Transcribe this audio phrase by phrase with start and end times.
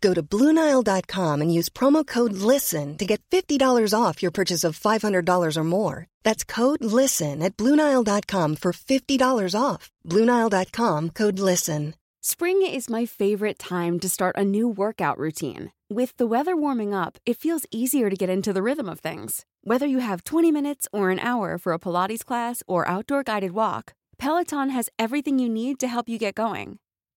[0.00, 4.78] Go to Bluenile.com and use promo code LISTEN to get $50 off your purchase of
[4.78, 6.06] $500 or more.
[6.24, 9.90] That's code LISTEN at Bluenile.com for $50 off.
[10.06, 11.94] Bluenile.com code LISTEN.
[12.20, 15.72] Spring is my favorite time to start a new workout routine.
[15.88, 19.46] With the weather warming up, it feels easier to get into the rhythm of things.
[19.62, 23.52] Whether you have 20 minutes or an hour for a Pilates class or outdoor guided
[23.52, 26.78] walk, Peloton has everything you need to help you get going.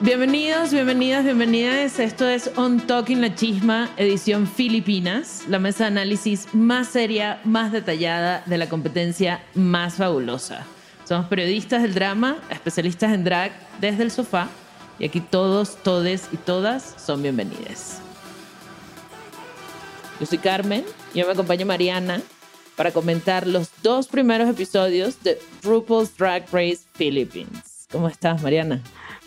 [0.00, 1.98] Bienvenidos, bienvenidas, bienvenidas.
[1.98, 7.72] Esto es On Talking La Chisma, edición Filipinas, la mesa de análisis más seria, más
[7.72, 10.64] detallada de la competencia más fabulosa.
[11.04, 13.50] Somos periodistas del drama, especialistas en drag
[13.80, 14.48] desde el sofá
[15.00, 18.00] y aquí todos, todes y todas son bienvenidas.
[20.20, 22.22] Yo soy Carmen y me acompaña Mariana
[22.76, 27.88] para comentar los dos primeros episodios de RuPaul's Drag Race Philippines.
[27.90, 28.80] ¿Cómo estás, Mariana?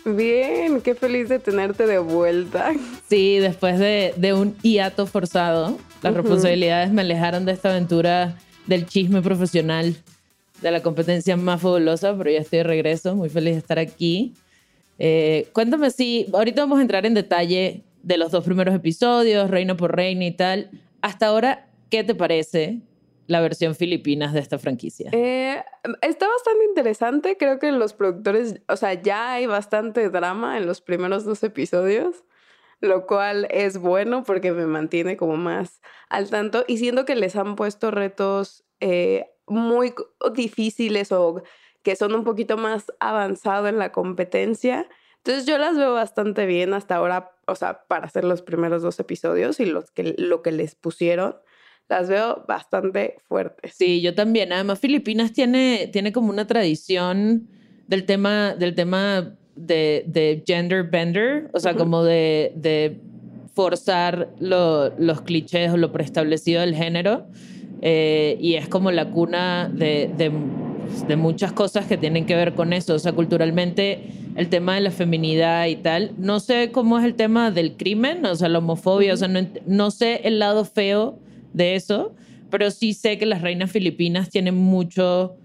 [0.04, 2.72] Bien, qué feliz de tenerte de vuelta.
[3.08, 8.36] Sí, después de, de un hiato forzado, las responsabilidades me alejaron de esta aventura
[8.66, 9.94] del chisme profesional,
[10.60, 14.34] de la competencia más fabulosa, pero ya estoy de regreso, muy feliz de estar aquí.
[14.98, 19.76] Eh, cuéntame si, ahorita vamos a entrar en detalle de los dos primeros episodios, reino
[19.76, 20.70] por reina y tal.
[21.00, 22.80] Hasta ahora, ¿qué te parece
[23.32, 25.10] la versión filipinas de esta franquicia?
[25.12, 25.62] Eh,
[26.02, 27.36] está bastante interesante.
[27.36, 32.24] Creo que los productores, o sea, ya hay bastante drama en los primeros dos episodios,
[32.80, 37.34] lo cual es bueno porque me mantiene como más al tanto y siento que les
[37.36, 39.94] han puesto retos eh, muy
[40.34, 41.42] difíciles o
[41.82, 44.88] que son un poquito más avanzados en la competencia.
[45.18, 48.98] Entonces yo las veo bastante bien hasta ahora, o sea, para hacer los primeros dos
[48.98, 51.36] episodios y los que, lo que les pusieron
[51.88, 53.74] las veo bastante fuertes.
[53.74, 54.52] Sí, yo también.
[54.52, 57.48] Además, Filipinas tiene, tiene como una tradición
[57.86, 63.00] del tema, del tema de, de gender bender, o sea, como de, de
[63.54, 67.26] forzar lo, los clichés o lo preestablecido del género.
[67.82, 70.30] Eh, y es como la cuna de, de,
[71.08, 72.94] de, muchas cosas que tienen que ver con eso.
[72.94, 74.04] O sea, culturalmente
[74.36, 76.12] el tema de la feminidad y tal.
[76.16, 79.40] No sé cómo es el tema del crimen, o sea, la homofobia, o sea, no,
[79.66, 81.18] no sé el lado feo
[81.52, 82.14] de eso,
[82.50, 85.36] pero sí sé que las reinas filipinas tienen mucho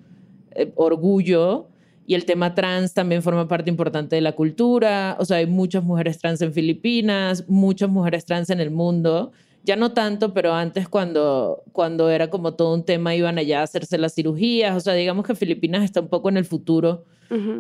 [0.52, 1.68] eh, orgullo
[2.08, 5.18] y el tema trans también forma parte importante de la cultura.
[5.20, 9.34] O sea, hay muchas mujeres trans en Filipinas, muchas mujeres trans en el mundo.
[9.66, 13.64] Ya no tanto, pero antes cuando, cuando era como todo un tema iban allá a
[13.64, 14.74] hacerse las cirugías.
[14.78, 17.04] O sea, digamos que Filipinas está un poco en el futuro.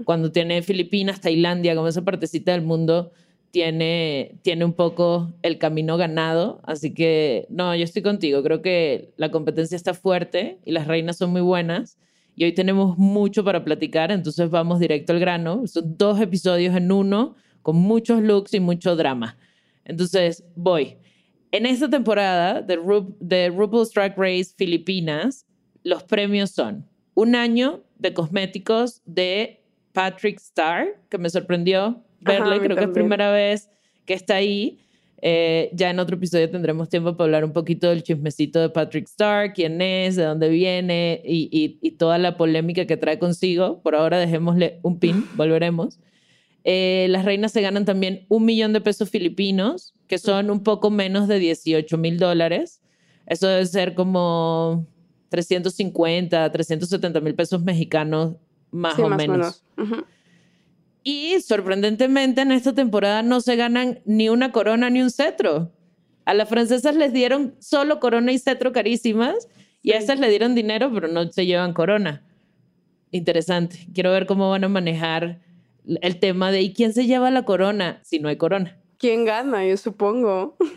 [0.05, 3.11] Cuando tiene Filipinas, Tailandia, como esa partecita del mundo,
[3.57, 6.61] tiene, tiene un poco el camino ganado.
[6.63, 8.43] Así que, no, yo estoy contigo.
[8.43, 11.97] Creo que la competencia está fuerte y las reinas son muy buenas.
[12.35, 15.65] Y hoy tenemos mucho para platicar, entonces vamos directo al grano.
[15.65, 19.39] Son dos episodios en uno, con muchos looks y mucho drama.
[19.85, 20.97] Entonces, voy.
[21.51, 25.47] En esta temporada de, Ru de RuPaul's Drag Race Filipinas,
[25.81, 29.63] los premios son un año de cosméticos de
[29.93, 33.69] Patrick Starr, que me sorprendió verle, creo que es primera vez
[34.05, 34.79] que está ahí.
[35.21, 39.07] Eh, ya en otro episodio tendremos tiempo para hablar un poquito del chismecito de Patrick
[39.07, 43.81] Starr, quién es, de dónde viene y, y, y toda la polémica que trae consigo.
[43.81, 45.99] Por ahora dejémosle un pin, volveremos.
[46.63, 50.91] Eh, las reinas se ganan también un millón de pesos filipinos, que son un poco
[50.91, 52.81] menos de 18 mil dólares.
[53.25, 54.85] Eso debe ser como
[55.29, 58.35] 350, 370 mil pesos mexicanos,
[58.71, 59.63] más Sí, o más menos.
[59.77, 59.93] menos.
[59.93, 60.05] Ujú.
[61.09, 65.71] Y sorprendentemente en esta temporada no se ganan ni una corona ni un cetro.
[66.25, 69.47] A las francesas les dieron solo corona y cetro carísimas
[69.81, 72.25] y a estas le dieron dinero, pero no se llevan corona.
[73.11, 73.87] Interesante.
[73.93, 75.39] Quiero ver cómo van a manejar
[75.85, 78.77] el tema de ¿y quién se lleva la corona si no hay corona?
[78.97, 79.65] ¿Quién gana?
[79.65, 80.57] Yo supongo.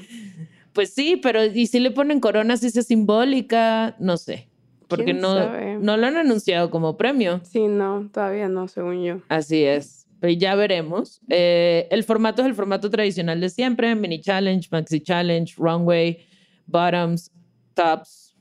[0.72, 3.96] Pues sí, pero ¿y si le ponen corona si es simbólica?
[3.98, 4.48] No sé.
[4.86, 5.78] Porque ¿Quién no, sabe?
[5.80, 7.40] no lo han anunciado como premio.
[7.42, 9.16] Sí, no, todavía no, según yo.
[9.28, 9.99] Así es.
[10.20, 11.20] Pero ya veremos.
[11.28, 16.24] Eh, el formato es el formato tradicional de siempre: mini challenge, maxi challenge, runway,
[16.66, 17.30] bottoms,
[17.74, 18.36] tops,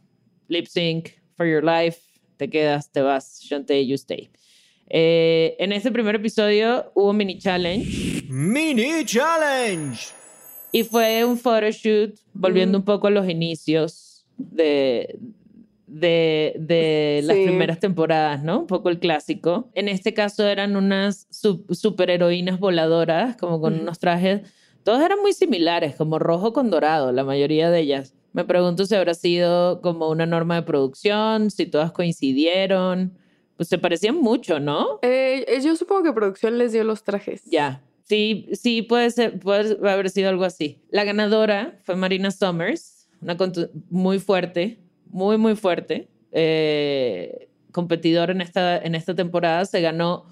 [0.48, 2.00] lip sync, for your life.
[2.38, 4.30] Te quedas, te vas, Shantae, you stay.
[4.90, 10.00] Eh, en este primer episodio hubo mini challenge Mini Challenge.
[10.72, 15.20] y fue un photoshoot volviendo un poco a los inicios de,
[15.90, 17.44] de, de las Sí.
[17.44, 18.60] primeras temporadas, ¿no?
[18.60, 19.70] Un poco el clásico.
[19.74, 24.42] En este caso eran unas su- superheroínas voladoras, como con unos trajes,
[24.84, 28.14] todos eran muy similares, como rojo con dorado, la mayoría de ellas.
[28.34, 33.18] Me pregunto si habrá sido como una norma de producción, si todas coincidieron.
[33.58, 35.00] Pues se parecían mucho, ¿no?
[35.02, 37.44] Eh, yo supongo que producción les dio los trajes.
[37.46, 37.82] Ya.
[38.04, 40.82] Sí, sí, puede ser, puede haber sido algo así.
[40.90, 43.36] La ganadora fue Marina Summers, una
[43.90, 44.80] muy fuerte,
[45.10, 46.08] muy, muy fuerte.
[46.32, 49.64] eh, competidora en esta, en esta temporada.
[49.66, 50.26] Se ganó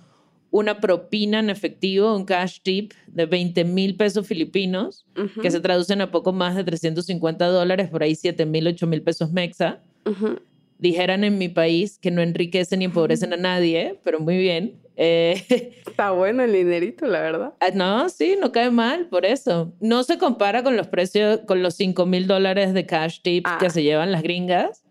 [0.50, 5.06] una propina en efectivo, un cash tip de 20 mil pesos filipinos,
[5.42, 9.02] que se traducen a poco más de 350 dólares, por ahí 7 mil, 8 mil
[9.02, 9.82] pesos mexa.
[10.06, 10.40] ujú.
[10.80, 14.76] Dijeran en mi país que no enriquecen ni empobrecen a nadie, pero muy bien.
[14.98, 17.54] Eh, Está bueno el dinerito, la verdad.
[17.60, 19.72] Ah, No, sí, no cae mal, por eso.
[19.80, 23.58] No se compara con los precios, con los 5 mil dólares de cash tips Ah.
[23.60, 24.84] que se llevan las gringas,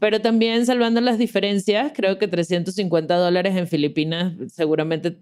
[0.00, 5.16] pero también salvando las diferencias, creo que 350 dólares en Filipinas seguramente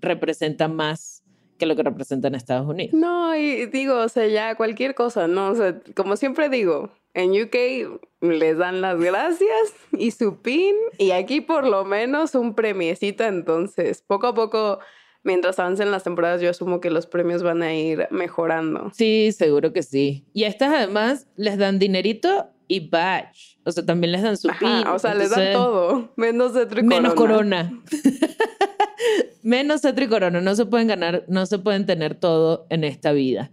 [0.00, 1.22] representa más
[1.58, 2.92] que lo que representa en Estados Unidos.
[2.94, 5.48] No, y digo, o sea, ya cualquier cosa, ¿no?
[5.50, 11.10] O sea, como siempre digo, en UK les dan las gracias y su pin, y
[11.10, 14.78] aquí por lo menos un premiecito, entonces, poco a poco,
[15.24, 18.90] mientras avancen las temporadas, yo asumo que los premios van a ir mejorando.
[18.94, 20.24] Sí, seguro que sí.
[20.32, 23.58] Y a estas además les dan dinerito y badge.
[23.64, 24.86] O sea, también les dan su pin.
[24.86, 27.72] O sea, les dan todo, menos de Menos corona.
[29.42, 30.40] Menos cetro y corona.
[30.40, 33.50] No se pueden ganar, no se pueden tener todo en esta vida.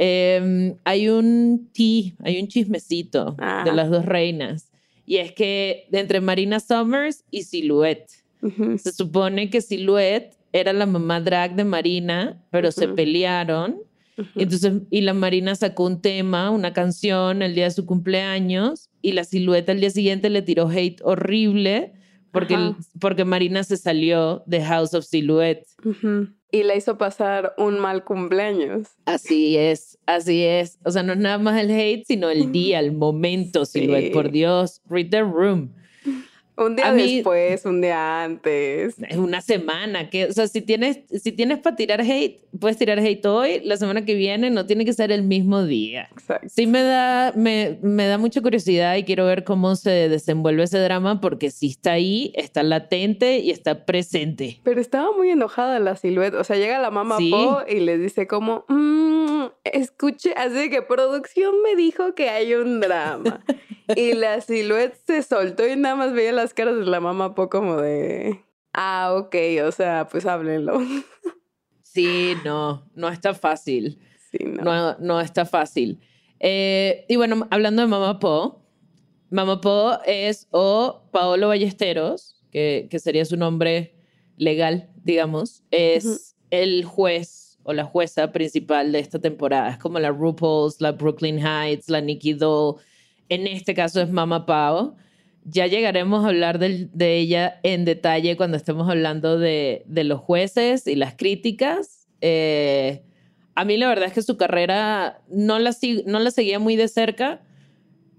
[0.00, 3.72] Eh, hay un tea, hay un chismecito de Ajá.
[3.72, 4.70] las dos reinas.
[5.04, 8.08] Y es que de entre Marina Summers y Silhouette.
[8.76, 13.78] Se supone que Silhouette era la mamá drag de Marina, pero se pelearon.
[14.36, 18.90] Y Entonces, y la Marina sacó un tema, una canción el día de su cumpleaños
[19.02, 21.92] y la silueta al día siguiente le tiró hate horrible
[22.30, 25.66] porque, porque Marina se salió de House of Silhouette.
[26.50, 28.88] Y la hizo pasar un mal cumpleaños.
[29.04, 30.78] Así es, así es.
[30.84, 33.80] O sea, no es nada más el hate, sino el día, el momento, Sí.
[33.80, 34.12] Silhouette.
[34.12, 35.74] Por Dios, read the room.
[36.58, 38.96] Un día A mí- después, un día antes.
[39.08, 40.10] Es una semana.
[40.10, 43.76] Que, o sea, si tienes, si tienes para tirar hate, puedes tirar hate hoy, la
[43.76, 46.08] semana que viene, no tiene que ser el mismo día.
[46.12, 46.48] Exacto.
[46.50, 50.78] Sí me da, me, me da mucha curiosidad y quiero ver cómo se desenvuelve ese
[50.80, 54.60] drama porque sí está ahí, está latente y está presente.
[54.64, 56.40] Pero estaba muy enojada la silueta.
[56.40, 57.30] O sea, llega la mamá Sí.
[57.30, 62.80] Po y le dice como, "Mm, escuche, así que producción me dijo que hay un
[62.80, 63.44] drama.
[63.96, 67.50] y la silueta se soltó y nada más veía las caras de la mamá Po
[67.50, 68.40] como de,
[68.72, 69.34] ah, ok,
[69.66, 70.80] o sea, pues háblenlo.
[71.82, 73.98] Sí, no, no está fácil.
[74.30, 74.62] sí, no.
[74.62, 76.00] No, no está fácil.
[76.38, 78.62] Eh, y bueno, hablando de Mamá Po,
[79.30, 83.96] Mamá Po es o Paolo Ballesteros, que, que sería su nombre
[84.36, 86.18] legal, digamos, es Ujú.
[86.50, 89.70] el juez o la jueza principal de esta temporada.
[89.70, 92.76] Es como la RuPaul's, la Brooklyn Heights, la Nikki Doll.
[93.28, 94.94] En este caso es Mama Pao.
[95.44, 100.86] Ya llegaremos a hablar de ella en detalle cuando estemos hablando de, de los jueces
[100.86, 102.06] y las críticas.
[102.20, 103.02] Eh,
[103.54, 105.74] a mí la verdad es que su carrera no la,
[106.06, 107.40] no la seguía muy de cerca,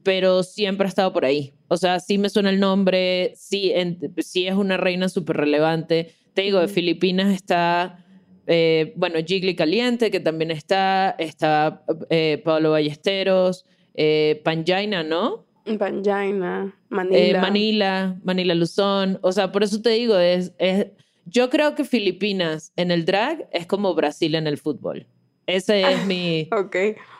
[0.03, 1.53] pero siempre ha estado por ahí.
[1.67, 6.13] O sea, sí me suena el nombre, sí, en- sí es una reina súper relevante.
[6.33, 6.67] Te digo, de.
[6.67, 8.05] Filipinas está
[8.51, 15.45] Eh, bueno, Jiggly Caliente, que también está, está eh, Pablo Ballesteros, eh, Panjaina, ¿no?
[15.77, 17.17] Panjaina, Manila.
[17.17, 19.19] Eh, Manila, Manila Luzón.
[19.21, 20.87] O sea, por eso te digo, es, es,
[21.25, 25.05] yo creo que Filipinas en el drag es como Brasil en el fútbol.
[25.47, 26.75] Ese es mi, Ok,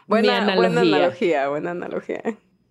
[0.08, 0.96] buena, mi buena analogía.
[0.98, 2.24] analogía, buena analogía.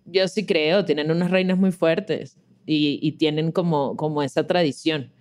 [0.05, 5.11] Yo sí creo, tienen unas reinas muy fuertes y, y tienen como, como esa tradición.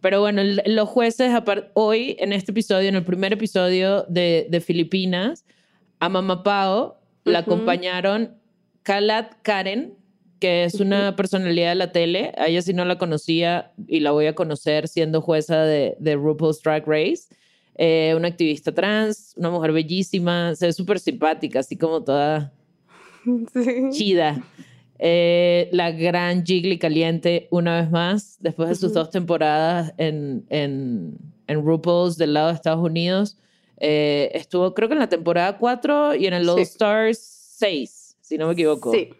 [0.00, 1.30] Pero bueno, el- los jueces,
[1.74, 5.44] hoy en este episodio, en el primer episodio de, de Filipinas,
[6.00, 7.50] a Mamá Pao la Ujú.
[7.52, 8.36] acompañaron
[8.84, 9.94] Kalat Karen,
[10.40, 12.32] que es una personalidad de la tele.
[12.38, 16.14] A ella sí no la conocía y la voy a conocer siendo jueza de, de
[16.16, 17.24] RuPaul's Drag Race.
[17.76, 22.52] Eh, una activista trans, una mujer bellísima, se ve súper simpática, así como toda
[23.52, 23.88] Sí.
[23.90, 24.44] chida.
[24.98, 31.16] Eh, la gran Jiggly Caliente, una vez más, después de sus dos temporadas en, en,
[31.48, 33.38] en RuPaul's del lado de Estados Unidos.
[33.78, 36.50] Eh, estuvo, creo que en la temporada 4 y en el Sí.
[36.50, 37.18] All Stars
[37.58, 38.90] 6, si no me equivoco.
[38.90, 39.10] Sí.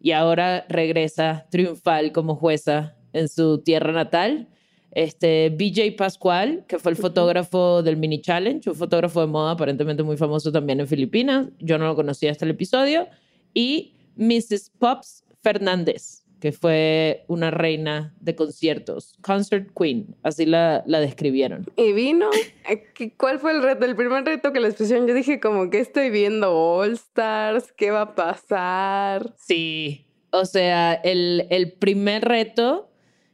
[0.00, 4.48] Y ahora regresa triunfal como jueza en su tierra natal.
[4.90, 10.02] Este, BJ Pascual, que fue el fotógrafo del Mini Challenge, un fotógrafo de moda aparentemente
[10.02, 11.48] muy famoso también en Filipinas.
[11.60, 13.06] Yo no lo conocía hasta el episodio.
[13.54, 14.72] Y Mrs.
[14.76, 21.64] Pops Fernández, que fue una reina de conciertos, concert queen, así la, la describieron.
[21.74, 22.28] Y vino.
[22.68, 23.86] eh, ¿qué- ¿Cuál fue el reto?
[23.86, 27.90] El primer reto que les pusieron, yo dije como que estoy viendo All Stars, ¿qué
[27.92, 29.34] va a pasar?
[29.38, 32.90] Sí, o sea, el, el primer reto,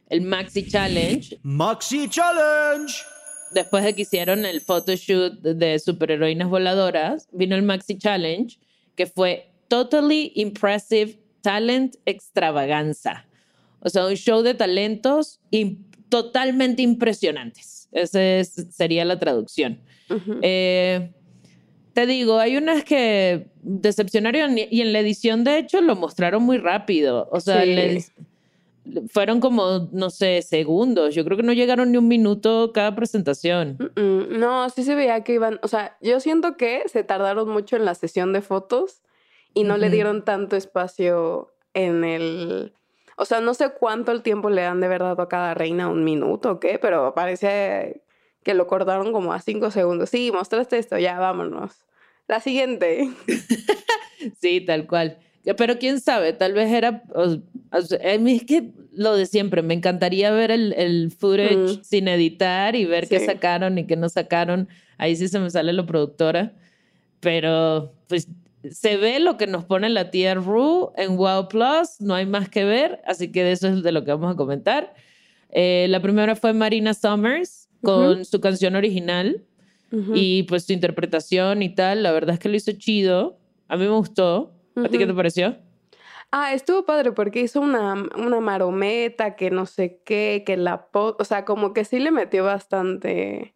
[0.07, 2.93] el Maxi Challenge, Maxi Challenge.
[3.53, 8.57] después de que hicieron el photoshoot de superheroínas voladoras, vino el Maxi Challenge,
[8.95, 13.25] que fue Totally Impressive Talent Extravaganza.
[13.79, 15.39] O sea, un show de talentos
[16.09, 17.89] totalmente impresionantes.
[17.91, 19.81] Esa sería la traducción.
[20.41, 21.11] Eh,
[21.93, 26.57] te digo, hay unas que decepcionaron y en la edición, de hecho, lo mostraron muy
[26.57, 27.27] rápido.
[27.31, 27.73] O sea, Sí.
[27.75, 28.11] les-
[29.09, 31.13] fueron como, no sé, segundos.
[31.13, 33.77] Yo creo que no llegaron ni un minuto cada presentación.
[33.95, 37.85] No, sí se veía que iban, o sea, yo siento que se tardaron mucho en
[37.85, 39.01] la sesión de fotos
[39.53, 42.73] y no le dieron tanto espacio en el,
[43.17, 45.87] o sea, no sé cuánto el tiempo le han de haber dado a cada reina,
[45.89, 48.03] un minuto o qué, pero parece
[48.43, 50.09] que lo cortaron como a cinco segundos.
[50.09, 51.85] Sí, mostraste esto, ya vámonos.
[52.27, 53.09] La siguiente.
[54.39, 55.17] Sí, tal cual.
[55.57, 57.03] Pero quién sabe, tal vez era.
[57.15, 61.83] a mí es que lo de siempre, me encantaría ver el, el footage Mm.
[61.83, 64.69] sin editar y ver qué sacaron y qué no sacaron.
[64.99, 66.53] Ahí sí se me sale lo productora.
[67.19, 68.27] Pero pues
[68.69, 72.49] se ve lo que nos pone la tía Ru en Wow Plus, no hay más
[72.49, 74.93] que ver, así que de eso es de lo que vamos a comentar.
[75.49, 79.43] Eh, la primera fue Marina Summers con su canción original
[80.13, 83.37] y pues su interpretación y tal, la verdad es que lo hizo chido.
[83.67, 84.53] A mí me gustó.
[84.75, 85.57] ¿A ti qué te pareció?
[86.31, 90.87] Ah, estuvo padre porque hizo una, una marometa, que no sé qué, que la...
[90.93, 93.53] O sea, como que sí le metió bastante...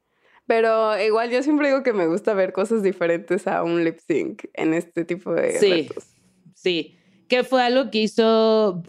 [0.47, 4.43] Pero igual yo siempre digo que me gusta ver cosas diferentes a un lip sync
[4.53, 5.71] en este tipo de Sí.
[5.87, 6.05] retos.
[6.53, 6.95] Sí,
[7.27, 8.83] que fue algo que hizo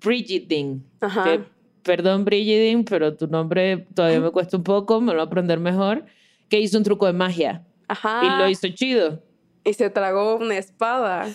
[0.00, 0.80] Brigidine.
[1.00, 1.24] Ajá.
[1.24, 1.40] Que,
[1.82, 5.58] perdón, Brigidine, pero tu nombre todavía me cuesta un poco, me lo voy a aprender
[5.58, 6.04] mejor.
[6.48, 8.22] Que hizo un truco de magia Ajá.
[8.24, 9.22] y lo hizo chido.
[9.64, 11.28] Y se tragó una espada.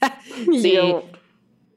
[0.60, 0.72] Sí.
[0.72, 1.04] yo,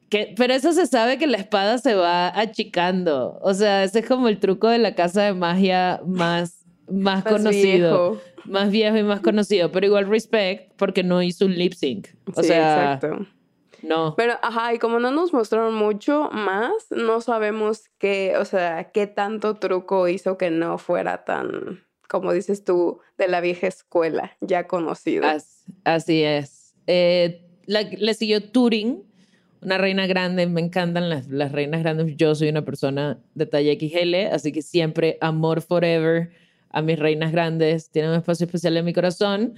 [0.09, 3.37] Que, pero eso se sabe que la espada se va achicando.
[3.41, 7.33] O sea, ese es como el truco de la casa de magia más, más, Más
[7.33, 8.11] conocido.
[8.11, 8.21] viejo.
[8.45, 9.71] Más viejo y más conocido.
[9.71, 12.07] Pero igual respect porque no hizo un lip sync.
[12.35, 13.25] O sí, sea, exacto.
[13.83, 14.15] no.
[14.17, 19.07] Pero, ajá, y como no nos mostraron mucho más, no sabemos qué, o sea, qué
[19.07, 24.67] tanto truco hizo que no fuera tan, como dices tú, de la vieja escuela, ya
[24.67, 25.25] conocido.
[25.25, 26.75] As- así es.
[26.87, 29.03] Eh, la- le siguió Turing,
[29.61, 30.47] una reina grande.
[30.47, 32.17] Me encantan las, las reinas grandes.
[32.17, 36.31] Yo soy una persona de talla XL, así que siempre amor forever
[36.73, 37.89] a mis reinas grandes.
[37.89, 39.53] Tienen un espacio especial en mi corazón.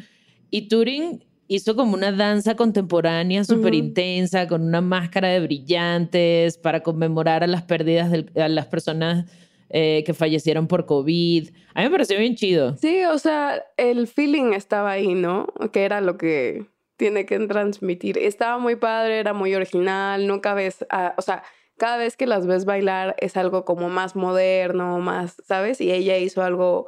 [0.52, 6.82] Y Turing hizo como una danza contemporánea súper intensa, con una máscara de brillantes para
[6.82, 9.26] conmemorar a las pérdidas de a las personas
[9.70, 11.50] eh, que fallecieron por COVID.
[11.74, 12.76] A mí me pareció bien chido.
[12.78, 15.48] Sí, o sea, el feeling estaba ahí, ¿no?
[15.72, 16.66] Que era lo que
[16.98, 18.18] tiene que transmitir.
[18.18, 21.44] Estaba muy padre, era muy original, nunca ves, a- o sea,
[21.78, 25.82] cada vez que las ves bailar es algo como más moderno, más, ¿sabes?
[25.82, 26.88] Y ella hizo algo,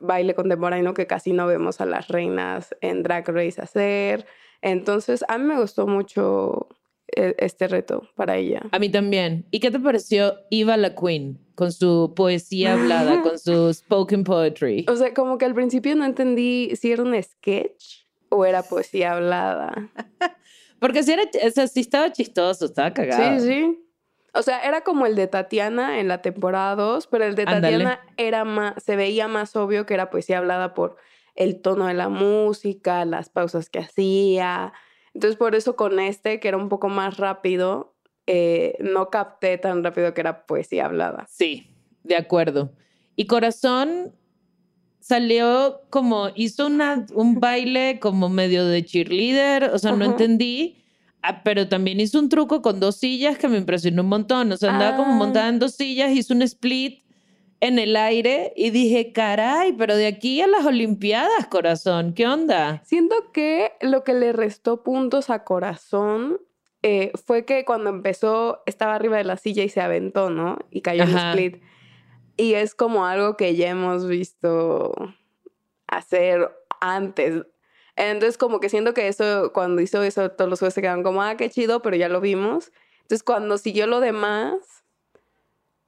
[0.00, 4.26] baile contemporáneo que casi no vemos a las reinas en Drag Race hacer.
[4.62, 6.68] Entonces, a mí me gustó mucho
[7.14, 8.62] eh, este reto para ella.
[8.72, 9.46] A mí también.
[9.50, 11.46] ¿Y qué te pareció Eva la Queen?
[11.56, 14.86] con su poesía hablada, con su spoken poetry.
[14.88, 19.14] O sea, como que al principio no entendí si era un sketch o era poesía
[19.14, 19.90] hablada.
[20.78, 23.40] Porque si era, o sea, sí estaba chistoso, estaba cagado.
[23.40, 23.85] Sí, sí.
[24.36, 27.44] O sea, era como el de Tatiana en la temporada 2, pero el de.
[27.44, 30.96] Tatiana era más, se veía más obvio que era poesía hablada por
[31.34, 34.72] el tono de la música, las pausas que hacía.
[35.14, 37.94] Entonces, por eso con este, que era un poco más rápido,
[38.26, 41.26] eh, no capté tan rápido que era poesía hablada.
[41.28, 42.72] Sí, de acuerdo.
[43.14, 44.14] Y Corazón
[45.00, 50.84] salió como, hizo una, un baile como medio de cheerleader, o sea, no entendí,
[51.28, 54.56] ah, pero también hizo un truco con dos sillas que me impresionó un montón, o
[54.56, 55.16] sea, andaba como Ah.
[55.16, 57.04] montada en dos sillas, hizo un split
[57.60, 62.82] en el aire y dije, caray, pero de aquí a las Olimpiadas, Corazón, ¿qué onda?
[62.84, 66.38] Siento que lo que le restó puntos a Corazón
[66.82, 70.58] eh, fue que cuando empezó estaba arriba de la silla y se aventó, ¿no?
[70.70, 71.30] Y cayó en Ajá.
[71.30, 71.62] split.
[72.36, 74.92] Y es como algo que ya hemos visto
[75.88, 77.42] hacer antes.
[77.96, 81.22] Entonces como que siento que eso, cuando hizo eso, todos los jueces se quedaron como,
[81.22, 82.70] ah, qué chido, pero ya lo vimos.
[83.02, 84.54] Entonces cuando siguió lo demás,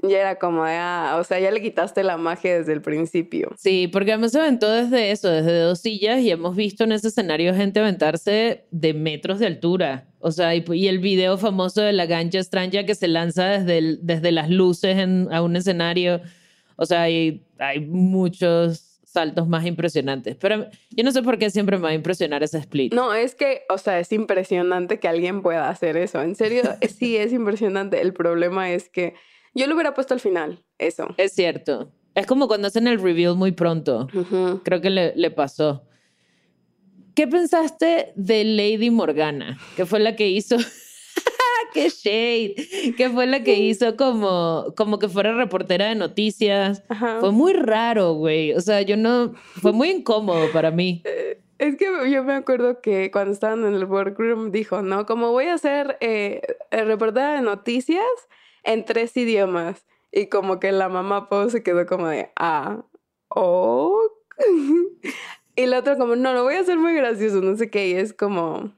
[0.02, 3.52] ya era como ah, o sea, ya le quitaste la magia desde el principio.
[3.58, 7.08] Sí, porque además se aventó desde eso, desde dos sillas, y hemos visto en ese
[7.08, 10.06] escenario gente aventarse de metros de altura.
[10.20, 14.32] O sea, y, el video famoso de la gancha extraña que se lanza desde, desde
[14.32, 16.20] las luces en- a un escenario.
[16.76, 20.36] O sea, hay, hay muchos saltos más impresionantes.
[20.36, 22.92] Pero yo no sé por qué siempre me va a impresionar ese split.
[22.92, 26.20] No, es que, o sea, es impresionante que alguien pueda hacer eso.
[26.20, 26.62] En serio,
[26.98, 28.00] sí es impresionante.
[28.00, 29.14] El problema es que
[29.54, 31.08] yo lo hubiera puesto al final, eso.
[31.16, 31.92] Es cierto.
[32.14, 34.08] Es como cuando hacen el reveal muy pronto.
[34.64, 35.84] Creo que le, le pasó.
[37.14, 39.58] ¿Qué pensaste de Lady Morgana?
[39.76, 40.56] Que fue la que hizo.
[41.74, 42.94] ¡Qué shade!
[42.96, 46.82] Que fue la que hizo como, como que fuera reportera de noticias.
[46.88, 47.18] Ajá.
[47.20, 48.52] Fue muy raro, güey.
[48.52, 49.34] O sea, yo no.
[49.60, 51.02] Fue muy incómodo para mí.
[51.58, 55.06] Es que yo me acuerdo que cuando estaban en el workroom dijo, ¿no?
[55.06, 58.06] Como voy a ser eh, eh, reportera de noticias
[58.62, 59.84] en tres idiomas.
[60.12, 62.84] Y como que la mamá Pau se quedó como de, ah,
[63.28, 64.00] oh.
[65.56, 67.88] y la otra como, no, lo voy a hacer muy gracioso, no sé qué.
[67.88, 68.72] Y es como,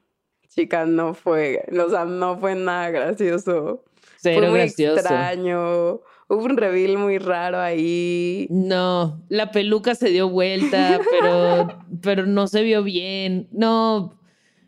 [0.53, 3.83] chica, no fue, o sea, no fue nada gracioso.
[4.17, 4.99] Cero fue muy gracioso.
[4.99, 6.01] extraño.
[6.27, 8.47] Hubo un reveal muy raro ahí.
[8.49, 11.67] No, la peluca se dio vuelta, pero,
[12.01, 13.47] pero no se vio bien.
[13.51, 14.17] No,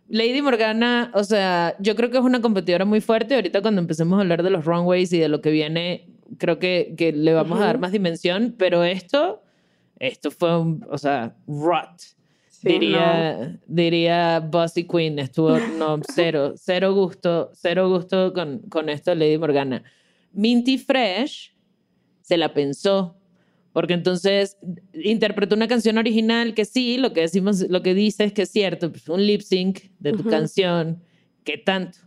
[0.10, 3.36] Lady Morgana, o sea, yo creo que es una competidora muy fuerte.
[3.36, 6.96] Ahorita cuando empecemos a hablar de los runways y de lo que viene, creo que,
[6.98, 9.42] que le vamos a dar más dimensión, pero esto,
[10.00, 12.02] esto fue un, o sea, rot.
[12.64, 19.12] Sí, diría, diría Bossy Queen, estuvo, no, cero, cero gusto, cero gusto con, con esto
[19.12, 19.84] de Lady Morgana.
[20.32, 21.54] Minty Fresh
[22.22, 23.18] se la pensó,
[23.74, 24.58] porque entonces
[24.94, 28.50] interpretó una canción original que sí, lo que decimos, lo que dice es que es
[28.52, 31.04] cierto, pues, un lip sync de tu canción,
[31.44, 31.98] que tanto,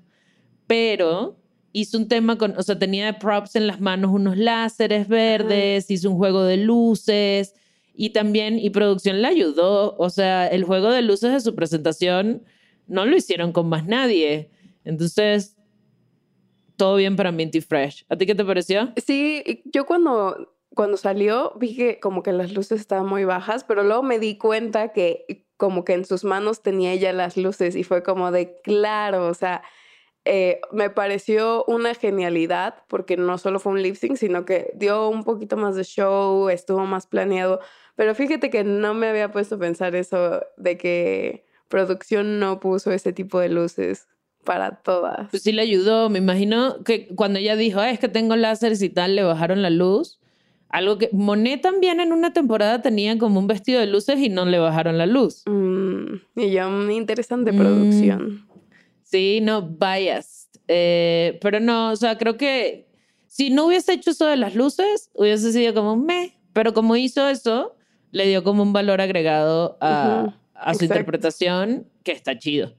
[0.67, 1.39] pero
[1.73, 6.11] hizo un tema con, o sea, tenía props en las manos unos láseres verdes, hizo
[6.11, 7.53] un juego de luces
[7.97, 12.45] y también, y producción le ayudó, o sea, el juego de luces de su presentación
[12.87, 14.51] no lo hicieron con más nadie,
[14.85, 15.57] entonces,
[16.77, 18.05] todo bien para Minty Fresh.
[18.09, 18.93] ¿A ti qué te pareció?
[19.05, 23.83] Sí, yo cuando, cuando salió vi que como que las luces estaban muy bajas, pero
[23.83, 27.83] luego me di cuenta que como que en sus manos tenía ella las luces y
[27.83, 29.63] fue como de claro, o sea,
[30.25, 35.09] eh, me pareció una genialidad porque no solo fue un lip sync, sino que dio
[35.09, 37.61] un poquito más de show, estuvo más planeado,
[37.97, 42.93] pero fíjate que no me había puesto a pensar eso de que producción no puso
[42.93, 44.07] ese tipo de luces
[44.45, 45.29] para todas.
[45.31, 46.09] Pues sí le ayudó.
[46.09, 49.61] Me imagino que cuando ella dijo, "Ah, es que tengo láseres y tal, le bajaron
[49.63, 50.21] la luz.
[50.69, 54.45] Algo que Monet también en una temporada tenía como un vestido de luces y no
[54.45, 55.43] le bajaron la luz.
[55.47, 57.57] Mm, y ya una interesante Mm.
[57.57, 58.47] producción.
[59.03, 60.49] Sí, no, biased.
[60.69, 62.89] Eh, pero no, o sea, creo que
[63.27, 66.37] si no hubiese hecho eso de las luces, hubiese sido como me.
[66.53, 67.76] Pero como hizo eso,
[68.17, 70.85] le dio como un valor agregado a, a su exacto.
[70.85, 72.73] interpretación que está chido.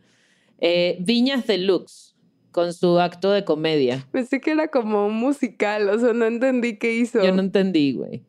[0.59, 2.15] Eh, Viñas Deluxe,
[2.51, 4.03] con su acto de comedia.
[4.11, 7.23] Pensé que era como un musical, o sea, no entendí qué hizo.
[7.23, 8.23] Yo no entendí, güey.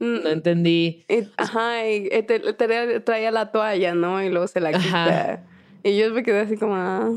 [0.00, 1.04] Mm, No entendí.
[1.38, 4.22] ajá, y eh, te- te- traía la toalla, ¿no?
[4.22, 5.04] Y luego se la quita.
[5.32, 5.44] Ajá.
[5.82, 7.10] Y yo me quedé así como, ah,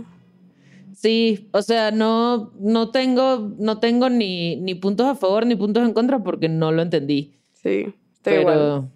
[0.93, 5.83] Sí, o sea, no, no tengo, no tengo ni, ni puntos a favor ni puntos
[5.85, 7.33] en contra porque no lo entendí.
[7.53, 8.89] sí, estoy Pero igual.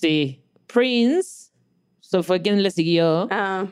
[0.00, 1.50] Sí, Prince,
[2.02, 3.66] eso fue quien le siguió Ah,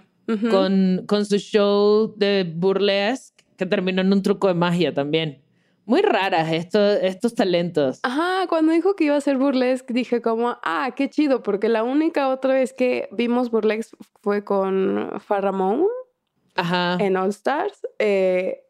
[0.51, 5.43] con, con su show de burlesque que terminó en un truco de magia también.
[5.87, 8.01] muy raras estos, estos talentos.
[8.03, 11.83] Ajá, cuando dijo que iba a ser burlesque, dije como, ah, qué chido, porque la
[11.85, 15.85] única otra vez que vimos burlesque fue con Farramón
[16.57, 16.97] Ajá.
[17.01, 18.64] en All Stars, eh,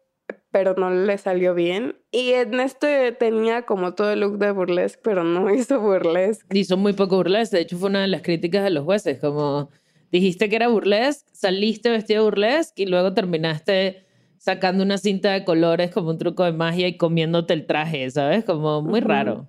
[0.54, 1.96] pero no le salió bien.
[2.12, 6.56] Y en este tenía como todo el look de burlesque, pero no hizo burlesque.
[6.56, 7.56] Hizo muy poco burlesque.
[7.56, 9.18] De hecho, fue una de las críticas de los jueces.
[9.18, 9.68] Como
[10.12, 14.06] dijiste que era burlesque, saliste vestido de burlesque y luego terminaste
[14.38, 18.44] sacando una cinta de colores como un truco de magia y comiéndote el traje, ¿sabes?
[18.44, 19.48] Como muy raro.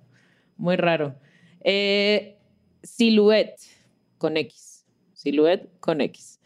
[0.56, 1.14] Muy raro.
[1.60, 2.36] Eh,
[2.82, 3.60] Silhouette
[4.18, 4.84] con X.
[5.12, 6.40] Silhouette con X.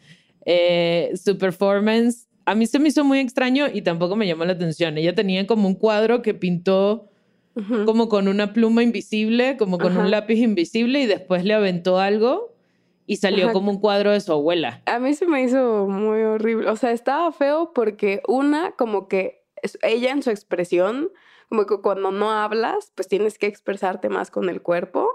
[0.45, 4.53] Eh, su performance a mí se me hizo muy extraño y tampoco me llamó la
[4.53, 4.97] atención.
[4.97, 7.07] Ella tenía como un cuadro que pintó
[7.85, 10.01] como con una pluma invisible, como con Ajá.
[10.01, 12.55] un lápiz invisible y después le aventó algo
[13.05, 13.53] y salió Ajá.
[13.53, 14.81] como un cuadro de su abuela.
[14.85, 16.69] A mí se me hizo muy horrible.
[16.69, 19.43] O sea, estaba feo porque una, como que
[19.81, 21.09] ella en su expresión,
[21.49, 25.09] como que cuando no hablas, pues tienes que expresarte más con el cuerpo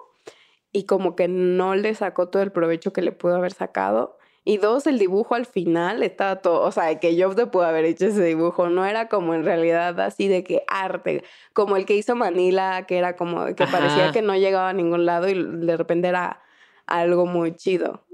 [0.72, 4.15] y como que no le sacó todo el provecho que le pudo haber sacado.
[4.48, 7.84] Y dos, el dibujo al final estaba todo, o sea, que yo te pudo haber
[7.84, 11.96] hecho ese dibujo, no era como en realidad así de que arte, como el que
[11.96, 13.72] hizo Manila, que era como que Ajá.
[13.72, 16.42] parecía que no llegaba a ningún lado y de repente era
[16.86, 18.04] algo muy chido.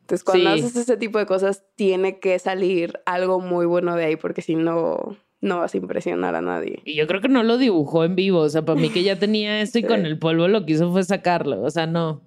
[0.00, 0.58] Entonces, cuando Sí.
[0.58, 4.56] haces ese tipo de cosas, tiene que salir algo muy bueno de ahí, porque si
[4.56, 6.80] no, no vas a impresionar a nadie.
[6.84, 8.40] Y yo creo que no lo dibujó en vivo.
[8.40, 9.86] O sea, para mí que ya tenía eso y Sí.
[9.88, 11.62] con el polvo lo que hizo fue sacarlo.
[11.62, 12.20] O sea, no.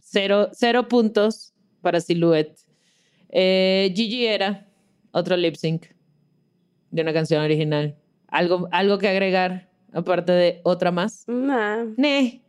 [0.00, 1.51] Cero, cero puntos
[1.82, 2.58] para Silhouette.
[3.28, 4.66] Eh, Gigi era
[5.10, 5.86] otro lip sync
[6.90, 7.96] de una canción original.
[8.28, 11.24] ¿Algo, algo que agregar aparte de otra más?
[11.26, 11.84] Nah.
[11.96, 12.42] Ne.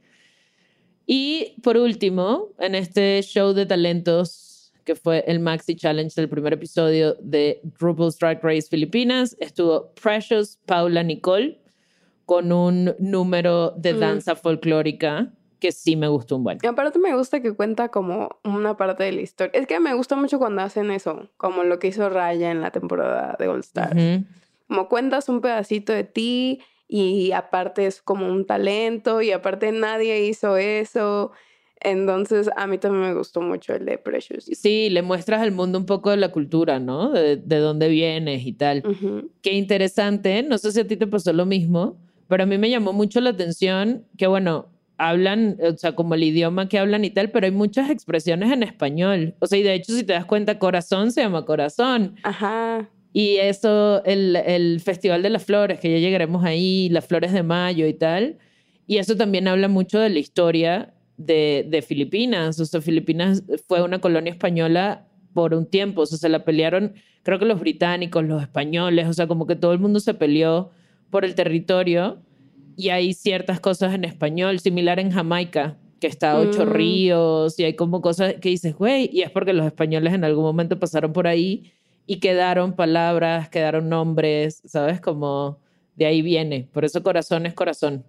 [1.05, 6.53] Y por último, en este show de talentos que fue el Maxi Challenge del primer
[6.53, 11.57] episodio de RuPaul's Drag Race Filipinas, estuvo Precious Paula Nicole
[12.25, 13.99] con un número de Mm.
[13.99, 15.31] danza folclórica
[15.63, 16.57] que sí me gustó un buen.
[16.61, 19.57] Y aparte me gusta que cuenta como una parte de la historia.
[19.57, 22.71] Es que me gusta mucho cuando hacen eso, como lo que hizo Raya en la
[22.71, 23.93] temporada de All Stars.
[23.95, 24.25] Ujú.
[24.67, 30.25] Como cuentas un pedacito de ti y aparte es como un talento y aparte nadie
[30.25, 31.31] hizo eso.
[31.79, 34.43] Entonces a mí también me gustó mucho el de Precious.
[34.43, 37.09] Sí, le muestras al mundo un poco de la cultura, ¿no?
[37.09, 38.83] De, de dónde vienes y tal.
[38.85, 39.31] Ujú.
[39.41, 41.95] Qué interesante, no sé si a ti te pasó lo mismo,
[42.27, 46.23] pero a mí me llamó mucho la atención que, bueno, hablan, o sea, como el
[46.23, 49.35] idioma que hablan y tal, pero hay muchas expresiones en español.
[49.39, 52.15] O sea, y de hecho, si te das cuenta, corazón se llama corazón.
[52.23, 52.89] Ajá.
[53.13, 57.43] Y eso, el, el Festival de las Flores, que ya llegaremos ahí, las flores de
[57.43, 58.37] mayo y tal.
[58.87, 62.59] Y eso también habla mucho de la historia de, de Filipinas.
[62.59, 66.01] O sea, Filipinas fue una colonia española por un tiempo.
[66.01, 69.55] O sea, se la pelearon, creo que los británicos, los españoles, o sea, como que
[69.55, 70.71] todo el mundo se peleó
[71.11, 72.19] por el territorio.
[72.75, 76.69] Y hay ciertas cosas en español, similar en Jamaica, que está Ocho Mm.
[76.69, 80.43] Ríos, y hay como cosas que dices, güey, y es porque los españoles en algún
[80.43, 81.71] momento pasaron por ahí
[82.05, 84.99] y quedaron palabras, quedaron nombres, ¿sabes?
[84.99, 85.59] Como
[85.95, 86.67] de ahí viene.
[86.73, 88.03] Por eso corazón es corazón.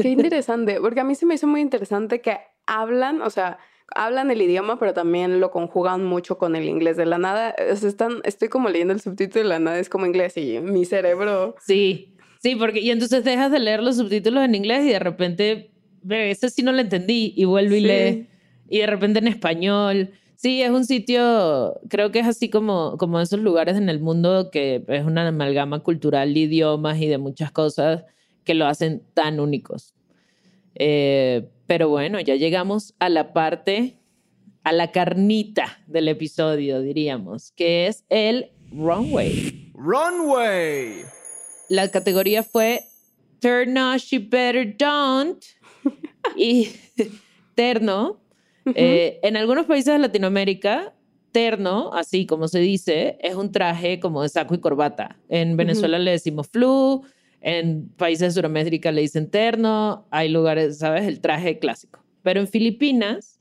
[0.00, 3.58] Qué interesante, porque a mí se me hizo muy interesante que hablan, o sea,
[3.94, 6.96] hablan el idioma, pero también lo conjugan mucho con el inglés.
[6.96, 9.88] De la nada, o sea, están, estoy como leyendo el subtítulo de la nada, es
[9.88, 11.54] como inglés y mi cerebro...
[11.60, 12.15] Sí,
[12.50, 15.70] sí, porque y entonces dejas de leer los subtítulos en inglés y de repente,
[16.02, 17.86] ve, ese sí no lo entendí y vuelvo y Sí.
[17.86, 18.26] lee.
[18.68, 20.10] Y de repente en español.
[20.36, 24.50] Sí, es un sitio, creo que es así como, como esos lugares en el mundo
[24.52, 28.04] que es una amalgama cultural de idiomas y de muchas cosas
[28.44, 29.94] que lo hacen tan únicos.
[30.74, 33.96] Eh, pero bueno, ya llegamos a la parte,
[34.62, 39.72] a la carnita del episodio, diríamos, que es el runway.
[39.74, 41.02] Runway.
[41.68, 42.84] La categoría fue
[43.40, 45.42] Terno, She Better Don't
[46.36, 46.70] y
[47.54, 48.20] Terno.
[48.74, 50.92] Eh, en algunos países de Latinoamérica,
[51.30, 55.18] terno, así como se dice, es un traje como de saco y corbata.
[55.28, 57.02] En Venezuela le decimos flu,
[57.40, 61.06] en países de Sudamérica le dicen terno, hay lugares, ¿sabes?
[61.06, 62.02] El traje clásico.
[62.22, 63.38] Pero en Filipinas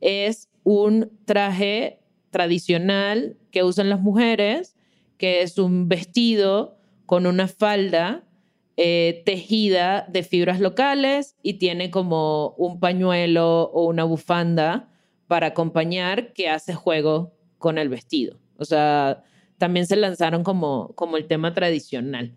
[0.00, 4.74] es un traje tradicional que usan las mujeres,
[5.16, 6.76] que es un vestido
[7.06, 8.24] con una falda
[8.76, 14.88] eh, tejida de fibras locales y tiene como un pañuelo o una bufanda
[15.26, 18.38] para acompañar que hace juego con el vestido.
[18.56, 19.22] O sea,
[19.58, 22.34] también se lanzaron como, como el tema tradicional.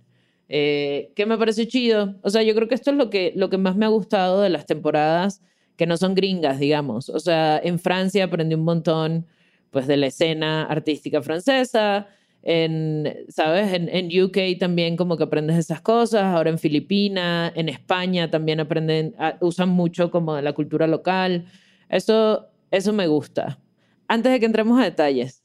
[0.50, 2.16] Eh, que me pareció chido.
[2.22, 4.42] O sea, yo creo que esto es lo que, lo que más me ha gustado
[4.42, 5.42] de las temporadas
[5.76, 7.10] que no son gringas, digamos.
[7.10, 9.28] O sea, en Francia aprendí un montón
[9.72, 12.08] pues de la escena artística francesa.
[12.50, 13.74] En, ¿sabes?
[13.74, 18.62] En, en UK también como que aprendes esas cosas, ahora en Filipinas, en España también
[18.62, 21.46] aprenden, usan mucho como de la cultura local.
[21.90, 23.60] Eso, eso me gusta.
[24.08, 25.44] Antes de que entremos a detalles,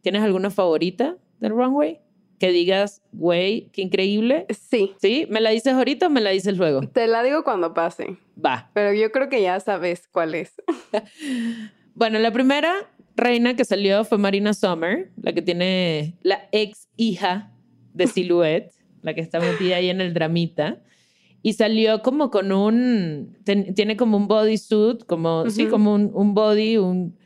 [0.00, 2.00] ¿tienes alguna favorita del runway?
[2.40, 4.46] Que digas, güey, qué increíble.
[4.48, 4.94] Sí.
[5.00, 5.28] ¿Sí?
[5.30, 6.80] ¿Me la dices ahorita o me la dices luego?
[6.80, 8.16] Te la digo cuando pase.
[8.44, 8.72] Va.
[8.74, 10.54] Pero yo creo que ya sabes cuál es.
[11.92, 12.72] Bueno, la primera
[13.16, 17.52] reina que salió fue Marina Summer, la que tiene la ex hija
[17.94, 20.82] de Silhouette, la que está metida ahí en el dramita.
[21.42, 23.38] Y salió como con un.
[23.44, 25.48] ten- tiene como un bodysuit, como.
[25.48, 27.16] Sí, como un, un body un,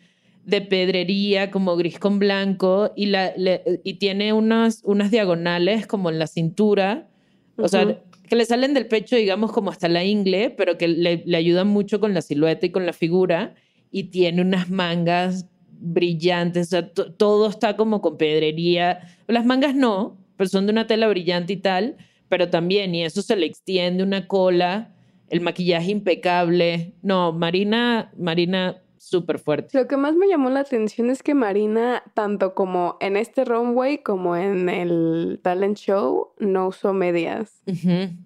[0.44, 2.92] de pedrería, como gris con blanco.
[2.94, 7.08] Y, la, le- y tiene unas, unas diagonales como en la cintura.
[7.56, 7.86] O sea,
[8.28, 11.66] que le salen del pecho, digamos, como hasta la ingle, pero que le, le ayudan
[11.68, 13.54] mucho con la silueta y con la figura.
[13.90, 15.48] Y tiene unas mangas
[15.84, 19.00] brillantes, o sea, to- todo está como con pedrería.
[19.26, 21.96] Las mangas no, pero son de una tela brillante y tal,
[22.28, 24.92] pero también, y eso se le extiende una cola,
[25.28, 26.94] el maquillaje impecable.
[27.02, 29.78] No, Marina, Marina, súper fuerte.
[29.78, 33.98] Lo que más me llamó la atención es que Marina, tanto como en este runway
[33.98, 37.62] como en el talent show, no usó medias.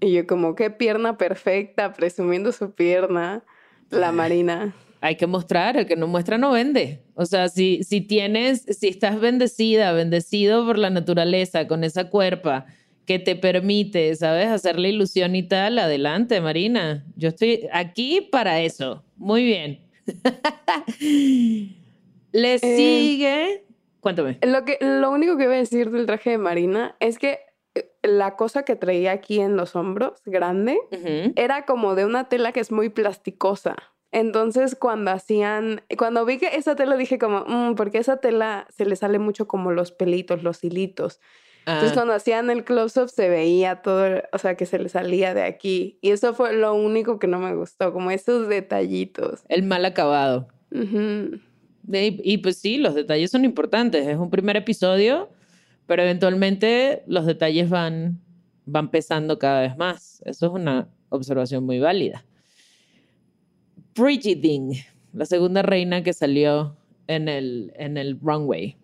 [0.01, 3.43] Y yo como, qué pierna perfecta, presumiendo su pierna,
[3.91, 4.73] la Marina.
[5.01, 7.01] Hay que mostrar, el que no muestra no vende.
[7.15, 12.67] O sea, si, si tienes, si estás bendecida, bendecido por la naturaleza, con esa cuerpa
[13.07, 14.49] que te permite, ¿sabes?
[14.49, 17.07] Hacer la ilusión y tal, adelante, Marina.
[17.17, 19.03] Yo estoy aquí para eso.
[19.17, 19.81] Muy bien.
[22.33, 23.65] Le Eh, sigue.
[24.01, 24.39] Cuéntame.
[24.43, 27.39] Lo, que, lo único que voy a decir del traje de Marina es que
[27.75, 30.79] eh, la cosa que traía aquí en los hombros, grande,
[31.37, 33.77] era como de una tela que es muy plasticosa.
[34.11, 38.87] Entonces, cuando hacían, cuando vi que esa tela dije como, "Mm, porque esa tela se
[38.87, 41.21] le sale mucho como los pelitos, los hilitos.
[41.67, 45.35] Entonces, Ah, cuando hacían el close-up se veía todo, o sea, que se le salía
[45.35, 45.99] de aquí.
[46.01, 49.43] Y eso fue lo único que no me gustó, como esos detallitos.
[49.49, 50.49] el mal acabado.
[51.91, 54.07] Y pues sí, los detalles son importantes.
[54.07, 55.31] Es un primer episodio,
[55.87, 58.21] pero eventualmente los detalles van,
[58.65, 60.23] van pesando cada vez más.
[60.25, 62.25] Eso es una observación muy válida.
[63.99, 64.75] Brigiding,
[65.13, 66.77] la segunda reina que salió
[67.09, 68.77] en el, en el runway.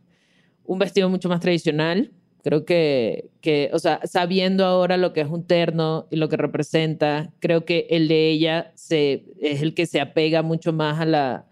[0.65, 2.13] Un vestido mucho más tradicional.
[2.43, 6.37] Creo que, que, o sea, sabiendo ahora lo que es un terno y lo que
[6.37, 11.07] representa, creo que el de ella se, es el que se apega mucho más a
[11.07, 11.47] la,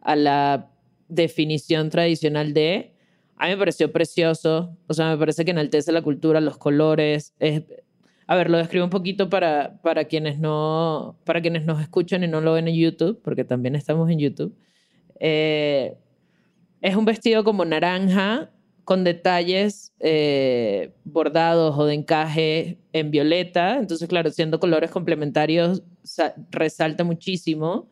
[0.00, 0.70] a la
[1.08, 2.94] definición tradicional de.
[3.36, 7.34] A mí me pareció precioso, o sea, me parece que enaltece la cultura, los colores.
[7.38, 7.62] Es,
[8.26, 12.28] a ver, lo describo un poquito para, para, quienes no, para quienes nos escuchan y
[12.28, 14.56] no lo ven en YouTube, porque también estamos en YouTube.
[15.20, 15.96] Eh,
[16.80, 18.50] es un vestido como naranja,
[18.84, 23.78] con detalles eh, bordados o de encaje en violeta.
[23.78, 27.88] Entonces, claro, siendo colores complementarios, sa- resalta muchísimo.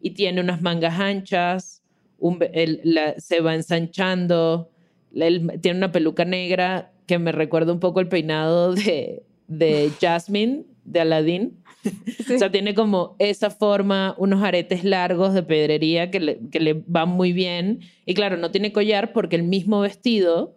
[0.00, 1.82] Y tiene unas mangas anchas,
[2.18, 4.70] un el- la- se va ensanchando,
[5.14, 10.64] el- tiene una peluca negra que me recuerda un poco el peinado de, de Jasmine,
[10.84, 11.62] de Aladdin.
[12.34, 16.82] O sea, tiene como esa forma, unos aretes largos de pedrería que le, que le
[16.86, 17.80] van muy bien.
[18.04, 20.56] Y claro, no tiene collar porque el mismo vestido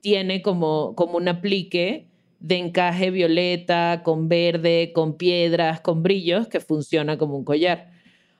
[0.00, 2.06] tiene como, como un aplique
[2.40, 7.90] de encaje violeta, con verde, con piedras, con brillos, que funciona como un collar.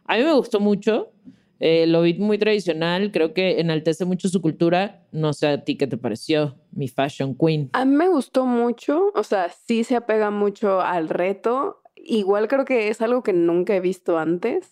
[0.07, 1.13] A mí me gustó mucho.
[1.61, 3.13] Eh, lo vi muy tradicional.
[3.13, 5.07] Creo que enaltece mucho su cultura.
[5.13, 7.71] No sé a ti qué te pareció, mi fashion queen.
[7.75, 11.83] A mí me gustó mucho, o sea, sí se apega mucho al reto.
[11.95, 14.71] Igual creo que es algo que nunca he visto antes.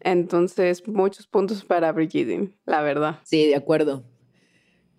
[0.00, 3.18] Entonces, muchos puntos para Brigitte, la verdad.
[3.24, 4.04] Sí, de acuerdo.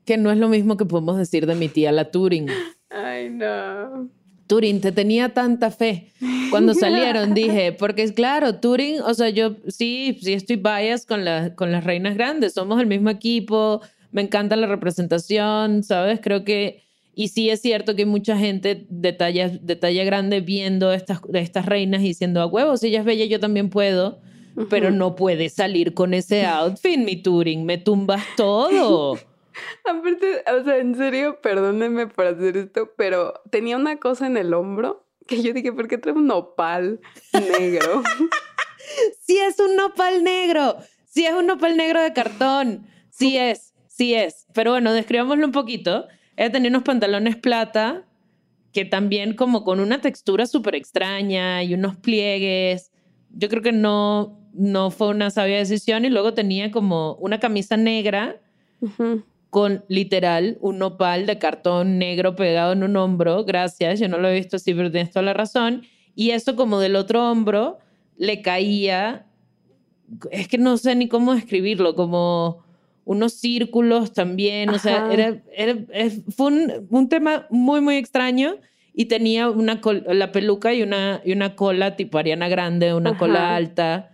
[0.04, 2.48] Que no es lo mismo que podemos decir de mi tía la Turing.
[2.90, 4.10] Ay, no.
[4.48, 6.08] Turing, te tenía tanta fe.
[6.50, 11.26] Cuando salieron dije, porque es claro, Turing, o sea, yo sí, sí estoy bias con,
[11.26, 13.82] la- con las reinas grandes, somos el mismo equipo,
[14.12, 16.20] me encanta la representación, ¿sabes?
[16.22, 16.84] Creo que,
[17.14, 21.20] y sí es cierto que hay mucha gente de talla, de talla grande viendo estas,
[21.34, 24.20] estas reinas y diciendo, a huevos, si ella es bella, yo también puedo,
[24.70, 29.20] pero no puedes salir con ese outfit, mi Turing, me tumbas todo.
[29.86, 34.54] Aparte, o sea, en serio, perdónenme por hacer esto, pero tenía una cosa en el
[34.54, 37.00] hombro que yo dije, ¿por qué trae un nopal
[37.34, 38.04] negro?
[39.22, 40.78] Sí es un nopal negro.
[41.06, 42.88] Sí es un nopal negro de cartón.
[43.12, 44.48] Sí es, sí es.
[44.54, 46.08] Pero bueno, describámoslo un poquito.
[46.38, 48.06] Ella tenía unos pantalones plata
[48.72, 52.92] que también como con una textura súper extraña y unos pliegues.
[53.30, 56.06] Yo creo que no, no fue una sabia decisión.
[56.06, 58.42] Y luego tenía como una camisa negra
[58.82, 59.24] Ujú.
[59.58, 63.44] Con literal un nopal de cartón negro pegado en un hombro.
[63.44, 65.82] Gracias, yo no lo he visto así, pero tienes toda la razón.
[66.14, 67.80] Y eso como del otro hombro
[68.18, 69.26] le caía,
[70.30, 72.64] es que no sé ni cómo describirlo, como
[73.04, 75.76] unos círculos también, o sea, era, era-
[76.36, 78.58] fue un, un tema muy, muy extraño
[78.94, 83.18] y tenía una la peluca y una, y una cola tipo Ariana Grande, una Ajá.
[83.18, 84.12] cola alta,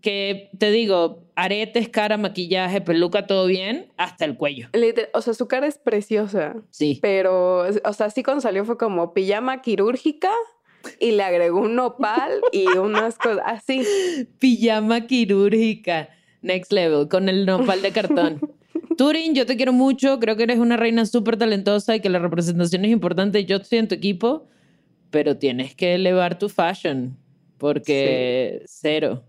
[0.00, 4.68] que te digo, aretes, cara, maquillaje, peluca, todo bien, hasta el cuello.
[5.12, 6.56] O sea, su cara es preciosa.
[6.70, 6.98] Sí.
[7.02, 10.30] Pero, o sea, sí cuando salió fue como pijama quirúrgica
[11.00, 13.82] y le agregó un nopal y unas cosas así.
[14.38, 16.08] Pijama quirúrgica,
[16.42, 18.40] next level, con el nopal de cartón.
[18.96, 22.20] Turin, yo te quiero mucho, creo que eres una reina súper talentosa y que la
[22.20, 23.44] representación es importante.
[23.44, 24.46] Yo estoy en tu equipo,
[25.10, 27.16] pero tienes que elevar tu fashion,
[27.58, 29.24] porque cero.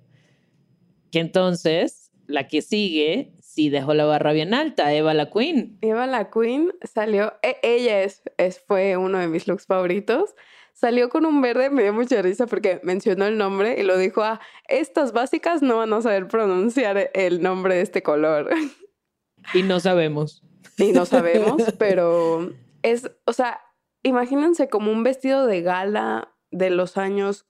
[1.16, 5.78] Que entonces, la que sigue, sí dejó la barra bien alta, Eva la Queen.
[5.80, 10.36] Eva la Queen salió, e- ella es, es, fue uno de mis looks favoritos.
[10.74, 14.24] Salió con un verde, me dio mucha risa porque mencionó el nombre y lo dijo,
[14.24, 18.50] ah, estas básicas no van a saber pronunciar el nombre de este color.
[19.54, 20.44] Y no sabemos.
[20.78, 22.52] y no sabemos, pero
[22.82, 23.62] es, o sea,
[24.04, 27.46] imagínense como un vestido de gala de los años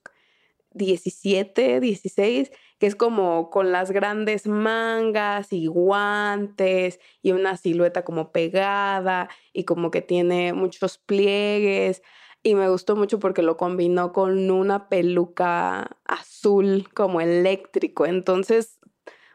[0.76, 8.32] 17, 16, que es como con las grandes mangas y guantes y una silueta como
[8.32, 12.02] pegada y como que tiene muchos pliegues.
[12.44, 18.06] Y me gustó mucho porque lo combinó con una peluca azul como eléctrico.
[18.06, 18.80] Entonces,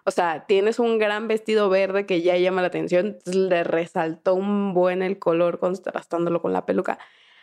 [0.05, 4.75] o sea, tienes un gran vestido verde que ya llama la atención, le resaltó un
[4.75, 6.99] buen el color contrastándolo con la peluca.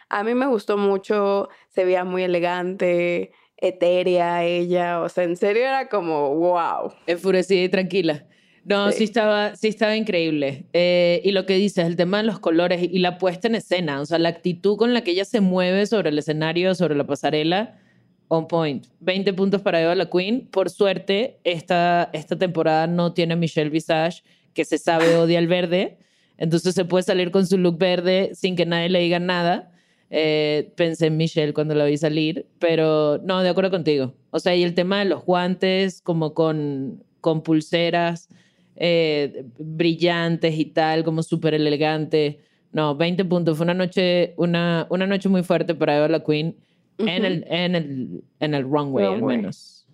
[0.10, 5.64] A mí me gustó mucho, se veía muy elegante, etérea ella, o sea, en serio
[5.64, 6.94] era como wow.
[7.08, 8.26] enfurecida y tranquila.
[8.64, 9.04] No, sí, Sí.
[9.06, 10.66] estaba, sí estaba increíble.
[10.74, 14.02] Eh, y lo que dices, el tema de los colores y la puesta en escena,
[14.02, 17.08] o sea, la actitud con la que ella se mueve sobre el escenario, sobre la
[17.08, 17.80] pasarela,
[18.28, 18.86] on point.
[19.00, 20.48] 20 puntos para Eva la Queen.
[20.52, 24.22] Por suerte, esta, esta temporada no tiene a Michelle Visage,
[24.54, 25.98] que se sabe odia el verde.
[26.38, 29.72] Entonces se puede salir con su look verde sin que nadie le diga nada.
[30.10, 34.14] Eh, pensé en Michelle cuando la vi salir, pero no, de acuerdo contigo.
[34.32, 38.30] O sea, y el tema de los guantes, como con, con pulseras
[38.76, 42.40] eh, brillantes y tal, como súper elegante.
[42.72, 43.58] No, 20 puntos.
[43.58, 46.56] Fue una noche, una, una noche muy fuerte para Eva la Queen
[47.00, 49.38] en, el, en, el, en el runway, al Runway.
[49.38, 49.88] menos.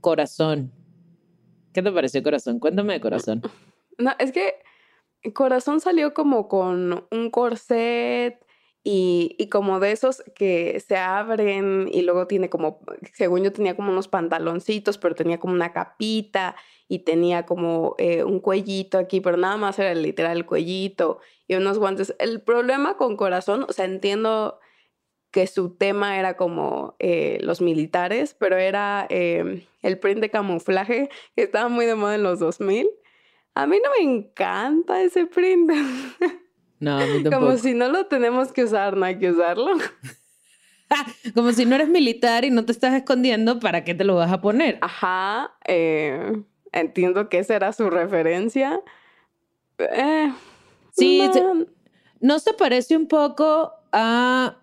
[0.00, 0.72] Corazón.
[1.72, 2.58] ¿Qué te pareció Corazón?
[2.58, 3.42] Cuéntame de Corazón.
[3.98, 4.54] No, es que
[5.32, 8.38] Corazón salió como con un corset
[8.84, 12.80] y, y como de esos que se abren y luego tiene como,
[13.14, 16.56] según yo tenía como unos pantaloncitos, pero tenía como una capita
[16.88, 21.54] y tenía como eh, un cuellito aquí, pero nada más era literal el cuellito y
[21.54, 22.14] unos guantes.
[22.18, 24.58] El problema con Corazón, o sea, entiendo
[25.30, 31.08] que su tema era como eh, los militares, pero era eh, el print de camuflaje
[31.34, 32.90] que estaba muy de moda en los 2000.
[33.54, 35.70] A mí no me encanta ese print.
[36.82, 37.46] No, a mí tampoco.
[37.46, 39.70] Como si no lo tenemos que usar, no hay que usarlo.
[41.34, 44.30] Como si no eres militar y no te estás escondiendo, ¿para qué te lo vas
[44.30, 44.78] a poner?
[44.82, 46.42] Ajá, eh,
[46.72, 48.80] entiendo que esa era su referencia.
[49.78, 50.32] Eh,
[50.94, 51.66] Sí, no, se-
[52.20, 54.58] ¿No se parece un poco a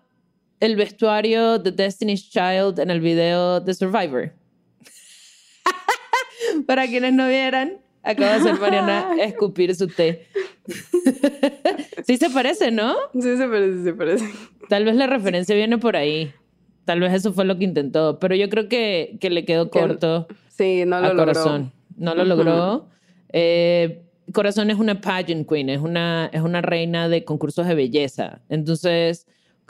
[0.60, 4.32] el vestuario de Destiny's Child en el video de Survivor?
[6.66, 10.28] Para quienes no vieran, acaba de hacer Mariana escupir su té.
[12.06, 12.94] sí se parece, ¿no?
[13.14, 14.24] Sí, se parece, se parece.
[14.68, 16.32] Tal vez la referencia viene por ahí.
[16.84, 19.80] Tal vez eso fue lo que intentó, pero yo creo que, que le quedó Que-
[19.80, 21.32] corto Sí, no lo a logró.
[21.32, 21.72] Corazón.
[21.96, 22.88] No lo logró.
[23.32, 28.40] Eh, Corazón es una pageant queen, es una, es una reina de concursos de belleza.
[28.48, 29.26] Entonces,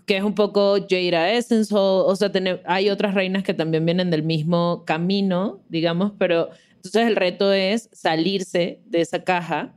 [0.07, 3.85] que es un poco Jada Essence, o, o sea, tiene- hay otras reinas que también
[3.85, 9.74] vienen del mismo camino, digamos, pero entonces el reto es salirse de esa caja,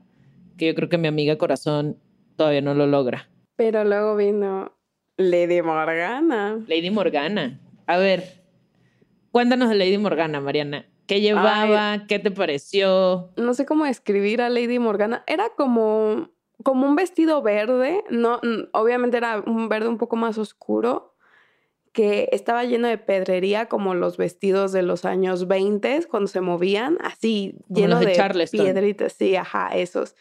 [0.58, 1.98] que yo creo que mi amiga Corazón
[2.36, 3.30] todavía no lo logra.
[3.56, 4.72] Pero luego vino
[5.18, 6.60] Lady Morgana.
[6.68, 7.60] Lady Morgana.
[7.88, 8.24] A ver,
[9.32, 10.86] cuéntanos de Lady Morgana, Mariana.
[11.08, 12.06] ¿Qué llevaba?
[12.08, 13.32] ¿Qué te pareció?
[13.36, 15.24] no sé cómo describir a Lady Morgana.
[15.28, 16.30] Era como,
[16.64, 21.16] como un vestido verde, no, n- obviamente era un verde un poco más oscuro,
[21.92, 26.98] que estaba lleno de pedrería, como los vestidos de los años 20 cuando se movían,
[27.02, 30.16] así Como lleno los de de, piedritas, sí, ajá, esos.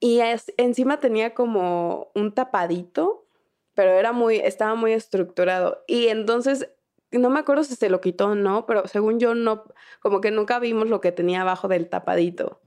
[0.00, 3.26] Y es- encima tenía como un tapadito,
[3.74, 5.82] pero era muy, estaba muy estructurado.
[5.86, 6.70] Y entonces,
[7.12, 9.64] no me acuerdo si se lo quitó o no, pero según yo no,
[10.00, 12.60] como que nunca vimos lo que tenía abajo del tapadito.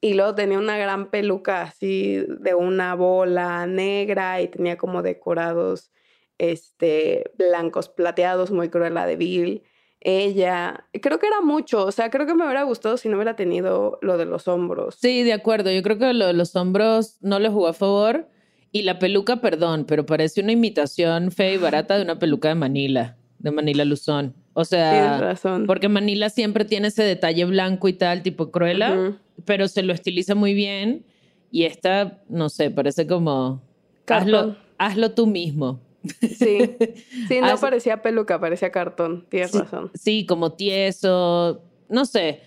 [0.00, 5.90] Y luego tenía una gran peluca así de una bola negra y tenía como decorados
[6.38, 9.62] este, blancos plateados, muy cruela de Bill.
[10.00, 13.34] Ella, creo que era mucho, o sea, creo que me hubiera gustado si no hubiera
[13.36, 14.94] tenido lo de los hombros.
[15.00, 15.70] Sí, de acuerdo.
[15.72, 18.28] Yo creo que lo de los hombros no le jugó a favor.
[18.70, 22.54] Y la peluca, perdón, pero parece una imitación fea y barata de una peluca de
[22.54, 24.34] Manila, de Manila Luzón.
[24.52, 25.66] O sea, Tienes razón.
[25.66, 29.16] porque Manila siempre tiene ese detalle blanco y tal, tipo cruela, Ujú.
[29.46, 31.06] pero se lo estiliza muy bien.
[31.50, 33.62] Y esta, no sé, parece como
[34.06, 35.80] hazlo, hazlo tú mismo.
[36.20, 36.58] Sí,
[37.28, 39.26] sí, no parecía peluca, parecía cartón.
[39.28, 39.90] Tienes Sí, razón.
[39.94, 42.40] Sí, como tieso, no sé.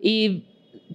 [0.00, 0.44] Y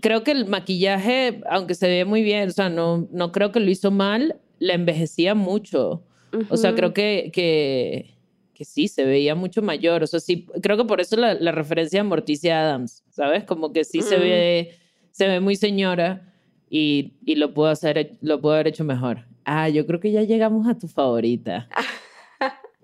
[0.01, 3.59] creo que el maquillaje, aunque se ve muy bien, o sea, no, no creo que
[3.59, 6.03] lo hizo mal, la envejecía mucho.
[6.49, 8.15] O sea, creo que, que,
[8.53, 10.01] que sí, se veía mucho mayor.
[10.03, 13.43] O sea, sí, creo que por eso la, la referencia a Morticia Adams, ¿sabes?
[13.43, 14.75] Como que sí se ve,
[15.11, 16.33] se ve muy señora
[16.69, 19.25] y, y lo puedo hacer, lo puedo haber hecho mejor.
[19.43, 21.67] Ah, yo creo que ya llegamos a tu favorita.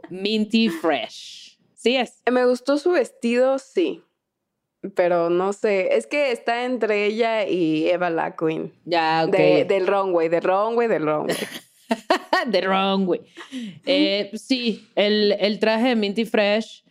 [0.10, 1.58] Minty Fresh.
[1.74, 2.22] Sí es.
[2.32, 4.02] Me gustó su vestido, sí.
[4.96, 8.72] Pero no sé, es que está entre ella y Eva la Queen.
[8.86, 9.36] Ya, ok.
[9.36, 11.36] De- del runway, del runway, del runway.
[12.52, 13.22] The wrong way.
[13.86, 16.84] Eh, sí, el, el traje de Minty Fresh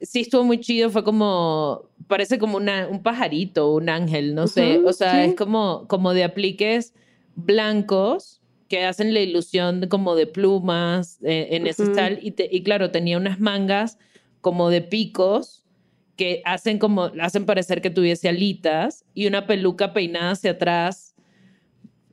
[0.00, 0.90] sí estuvo muy chido.
[0.90, 4.78] Fue como, parece como una, un pajarito, un ángel, no sé.
[4.78, 5.30] Ujú, o sea, sí.
[5.30, 6.94] es como, como de apliques
[7.34, 8.35] blancos
[8.68, 12.18] que hacen la ilusión como de plumas eh, en ese style.
[12.22, 13.98] Y, te- y claro, tenía unas mangas
[14.40, 15.64] como de picos
[16.16, 21.14] que hacen como, hacen parecer que tuviese alitas y una peluca peinada hacia atrás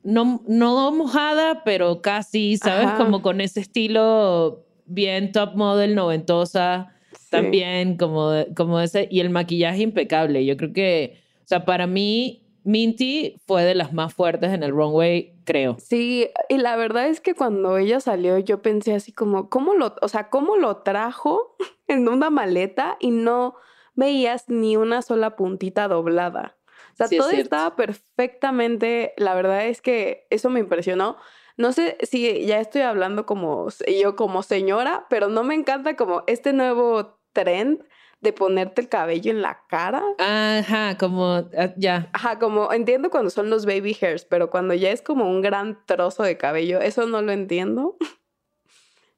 [0.04, 2.88] no, no mojada, pero casi, ¿sabes?
[2.88, 2.98] Ajá.
[2.98, 7.28] Como con ese estilo bien top model, noventosa, Sí.
[7.30, 10.46] también como, como ese, y el maquillaje impecable.
[10.46, 14.72] Yo creo que, o sea, para mí, Minty fue de las más fuertes en el
[14.72, 15.78] runway, creo.
[15.80, 19.96] Sí, y la verdad es que cuando ella salió yo pensé así como, ¿cómo lo,
[20.02, 21.56] o sea, cómo lo trajo
[21.88, 23.56] en una maleta y no
[23.96, 26.58] veías ni una sola puntita doblada?
[26.94, 31.18] O sea, Sí, todo estaba perfectamente, la verdad es que eso me impresionó.
[31.58, 33.68] No sé si ya estoy hablando como
[34.02, 37.84] yo como señora, pero no me encanta como este nuevo trend
[38.24, 40.02] de ponerte el cabello en la cara.
[40.18, 42.10] Ajá, como, ah, ya.
[42.14, 45.86] Ajá, como entiendo cuando son los baby hairs, pero cuando ya es como un gran
[45.86, 47.98] trozo de cabello, eso no lo entiendo.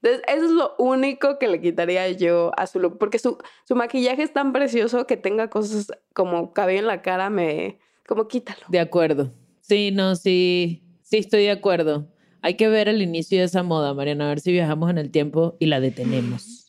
[0.01, 3.38] Entonces, eso es lo único que le quitaría yo a su look, porque su,
[3.68, 7.80] su maquillaje es tan precioso que tenga cosas como cabello en la cara, me...
[8.08, 8.62] como quítalo.
[8.68, 9.32] De acuerdo.
[9.62, 12.08] Sí, no, sí, sí estoy de acuerdo.
[12.41, 15.10] Hay que ver el inicio de esa moda, Mariana, a ver si viajamos en el
[15.10, 16.64] tiempo y la detenemos.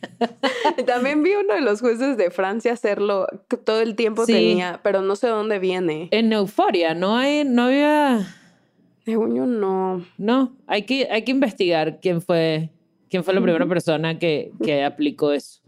[0.86, 4.32] También vi uno de los jueces de Francia hacerlo, que todo el tiempo Sí.
[4.32, 6.08] tenía, pero no sé dónde viene.
[6.10, 8.26] En Euforia, no hay, no había,
[9.04, 10.04] Según yo, no.
[10.18, 12.70] no, hay que, hay que investigar quién fue,
[13.08, 15.60] quién fue la primera persona que, que aplicó eso.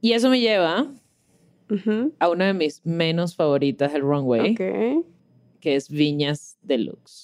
[0.00, 0.86] Y eso me lleva
[2.20, 5.04] a una de mis menos favoritas del runway, Ok.
[5.60, 7.23] que es Viñas Deluxe.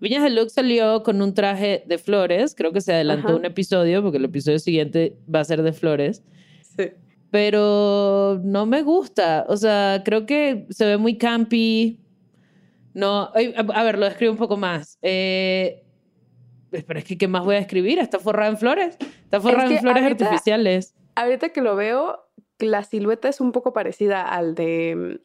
[0.00, 3.36] Viñas Deluxe salió con un traje de flores, creo que se adelantó Ajá.
[3.36, 6.22] un episodio, porque el episodio siguiente va a ser de flores.
[6.76, 6.90] Sí.
[7.30, 9.44] pero no me gusta.
[9.48, 12.00] O sea, creo que se ve muy campy.
[12.94, 14.98] No, a, ver, lo describo un poco más.
[15.02, 15.84] Eh,
[16.70, 17.98] pero es que, ¿qué más voy a escribir?
[17.98, 18.96] Está forrada en flores.
[19.24, 20.94] Está forrada que en flores ahorita- artificiales.
[21.16, 22.30] Ahorita que lo veo,
[22.60, 25.20] la silueta es un poco parecida al de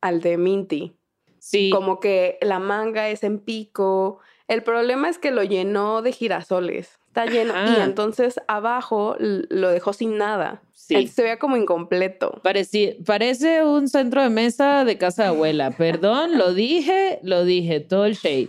[0.00, 0.97] al de Minty.
[1.38, 4.18] Sí, Como que la manga es en pico.
[4.48, 6.98] El problema es que lo llenó de girasoles.
[7.08, 7.52] Está lleno.
[7.72, 10.62] Y entonces abajo lo dejó sin nada.
[10.72, 10.94] Sí.
[10.94, 12.40] Entonces se veía como incompleto.
[12.42, 15.70] Parece un centro de mesa de casa de abuela.
[15.72, 17.80] Perdón, lo dije, lo dije.
[17.80, 18.48] Todo el shade.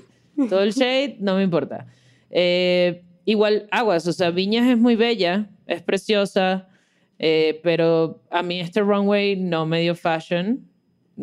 [0.49, 1.87] Todo el shade, no me importa.
[2.29, 6.69] Eh, igual, aguas, o sea, Viñas es muy bella, es preciosa,
[7.17, 10.67] eh, pero a mí este runway no me dio fashion.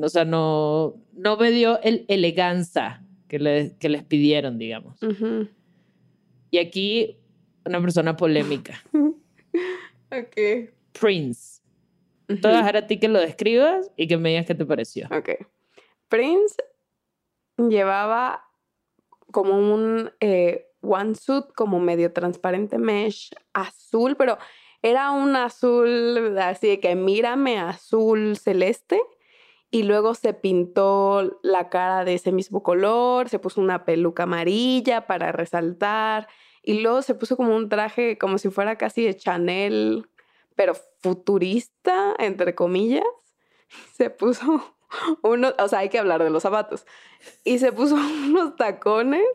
[0.01, 4.99] O sea, no, no me dio el eleganza que, le- que les pidieron, digamos.
[6.51, 7.19] Y aquí,
[7.65, 8.83] una persona polémica.
[10.13, 10.71] Ok.
[10.93, 11.61] Prince.
[12.29, 12.41] Ujú.
[12.41, 14.65] Te voy a dejar a ti que lo describas y que me digas qué te
[14.65, 15.09] pareció.
[15.11, 15.31] Ok.
[16.09, 16.55] Prince
[17.57, 18.45] llevaba
[19.33, 24.39] como un eh, one-suit como medio transparente mesh azul, pero
[24.83, 29.01] era un azul así de que mírame azul celeste
[29.71, 35.07] y luego se pintó la cara de ese mismo color, se puso una peluca amarilla
[35.07, 36.29] para resaltar
[36.63, 40.09] y luego se puso como un traje como si fuera casi de Chanel,
[40.55, 43.05] pero futurista, entre comillas.
[43.95, 44.77] Se puso
[45.23, 46.87] uno, o sea, hay que hablar de los zapatos.
[47.45, 47.95] Y se puso
[48.27, 49.27] unos tacones,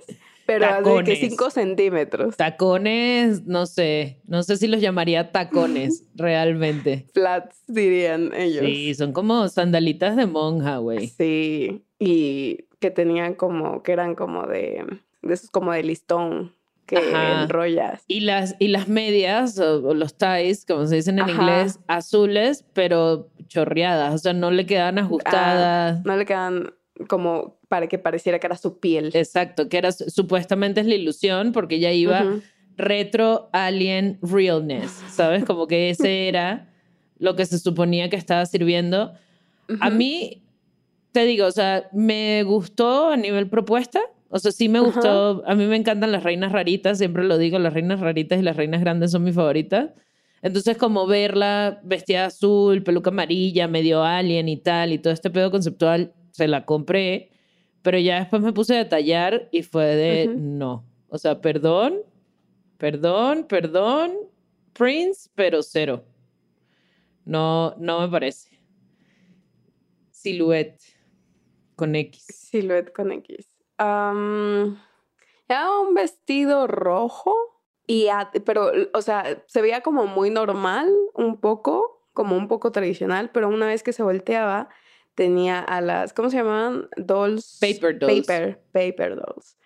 [0.45, 1.19] pero así que Tacones.
[1.19, 2.37] 5 centímetros.
[2.37, 7.05] Tacones, no sé, no sé si los llamaría tacones realmente.
[7.13, 8.65] Flats, dirían ellos.
[8.65, 11.07] Sí, son como sandalitas de monja, güey.
[11.07, 14.85] Sí, y que tenían como, que eran como de,
[15.21, 17.43] de esos como de listón que Ajá.
[17.43, 18.03] enrollas.
[18.07, 21.31] Y las, y las medias, o, o los ties, como se dicen en Ajá.
[21.31, 24.13] inglés, azules, pero chorreadas.
[24.13, 25.97] O sea, no le quedan ajustadas.
[25.97, 26.73] Ah, no le quedan
[27.07, 29.11] como para que pareciera que era su piel.
[29.13, 32.41] Exacto, que era supuestamente es la ilusión, porque ella iba
[32.77, 35.45] retro alien realness, ¿sabes?
[35.45, 36.69] Como que ese era
[37.17, 39.13] lo que se suponía que estaba sirviendo.
[39.79, 40.43] A mí,
[41.11, 44.01] te digo, o sea, me gustó a nivel propuesta.
[44.29, 45.43] O sea, sí me gustó.
[45.45, 48.55] A mí me encantan las reinas raritas, siempre lo digo, las reinas raritas y las
[48.55, 49.91] reinas grandes son mis favoritas.
[50.41, 55.51] Entonces, como verla vestida azul, peluca amarilla, medio alien y tal, y todo este pedo
[55.51, 57.31] conceptual, se la compré.
[57.81, 60.85] Pero ya después me puse a detallar y fue de no.
[61.09, 61.97] O sea, perdón,
[62.77, 64.13] perdón, perdón,
[64.73, 66.03] Prince, pero cero.
[67.25, 68.49] No, no me parece.
[70.11, 70.81] Silhouette
[71.75, 72.25] con X.
[72.29, 73.47] Silhouette con X.
[73.77, 74.77] Am,
[75.47, 77.35] era un vestido rojo,
[77.87, 82.71] y a- pero, o sea, se veía como muy normal, un poco, como un poco
[82.71, 84.69] tradicional, pero una vez que se volteaba,
[85.15, 86.87] tenía a las, ¿cómo se llamaban?
[86.97, 87.57] Dolls.
[87.59, 88.25] Paper dolls.
[88.27, 89.57] Paper, paper dolls.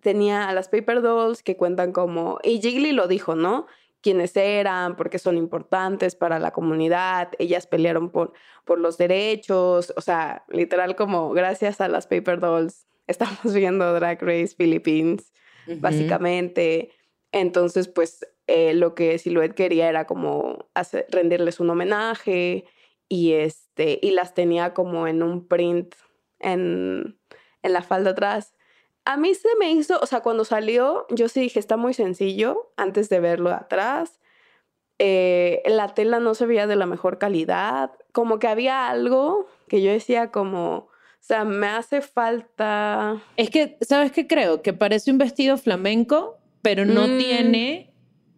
[0.00, 3.66] Tenía a las paper dolls que cuentan como, y Jiggly lo dijo, ¿no?
[4.00, 8.32] quiénes eran, por qué son importantes para la comunidad, ellas pelearon por,
[8.64, 14.20] por los derechos, o sea, literal como gracias a las Paper Dolls estamos viendo Drag
[14.20, 15.32] Race Philippines,
[15.78, 16.90] básicamente.
[17.30, 22.64] Entonces, pues eh, lo que Silhouette quería era como hacer- rendirles un homenaje
[23.08, 25.94] y, este, y las tenía como en un print
[26.38, 27.18] en,
[27.62, 28.54] en la falda atrás.
[29.04, 32.72] A mí se me hizo, o sea, cuando salió, yo sí dije, está muy sencillo
[32.76, 34.20] antes de verlo de atrás.
[34.98, 37.90] Eh, la tela no se veía de la mejor calidad.
[38.12, 40.88] Como que había algo que yo decía como, o
[41.20, 43.20] sea, me hace falta...
[43.36, 44.62] Es que, ¿sabes qué creo?
[44.62, 47.18] Que parece un vestido flamenco, pero no Mm.
[47.18, 47.91] tiene,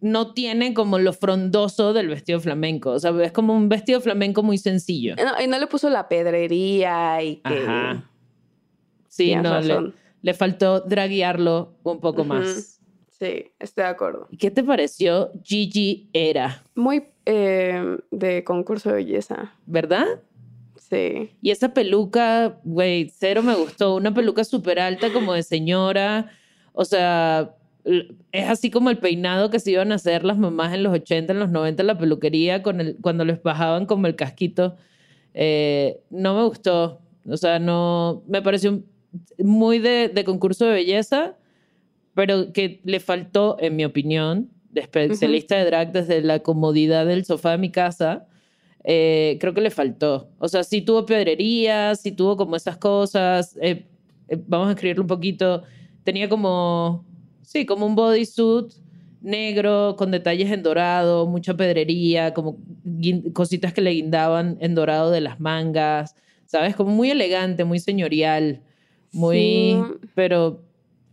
[0.05, 2.91] no tiene como lo frondoso del vestido flamenco.
[2.91, 5.15] O sea, es como un vestido flamenco muy sencillo.
[5.15, 7.57] No, y no le puso la pedrería y que...
[7.57, 8.07] Ajá.
[9.07, 12.79] Sí, Tienes no, le, le faltó draguearlo un poco más.
[13.09, 14.27] Sí, estoy de acuerdo.
[14.29, 16.63] ¿Y qué te pareció Gigi Era?
[16.75, 19.55] Muy eh, de concurso de belleza.
[19.65, 20.05] ¿Verdad?
[20.75, 21.31] Sí.
[21.41, 23.95] Y esa peluca, güey, cero me gustó.
[23.95, 26.29] Una peluca súper alta como de señora.
[26.73, 27.55] O sea,
[28.31, 31.33] es así como el peinado que se iban a hacer las mamás en los 80,
[31.33, 34.75] en los 90 en la peluquería con el, cuando les bajaban como el casquito.
[35.33, 37.01] Eh, no me gustó.
[37.29, 38.83] O sea, no, me pareció
[39.37, 41.37] muy de, de concurso de belleza,
[42.13, 47.25] pero que le faltó, en mi opinión, de especialista de drag desde la comodidad del
[47.25, 48.27] sofá de mi casa,
[48.83, 50.29] eh, creo que le faltó.
[50.37, 53.57] O sea, sí tuvo pedrería, sí tuvo como esas cosas.
[53.61, 53.85] eh,
[54.47, 55.63] vamos a escribirlo un poquito.
[56.03, 57.05] Tenía como,
[57.55, 58.73] sí, como un bodysuit
[59.21, 62.57] negro con detalles en dorado, mucha pedrería, como
[63.33, 66.75] cositas que le guindaban en dorado de las mangas, ¿sabes?
[66.75, 68.61] Como muy elegante, muy señorial,
[69.13, 69.37] muy...
[69.39, 69.83] Sí.
[70.15, 70.63] Pero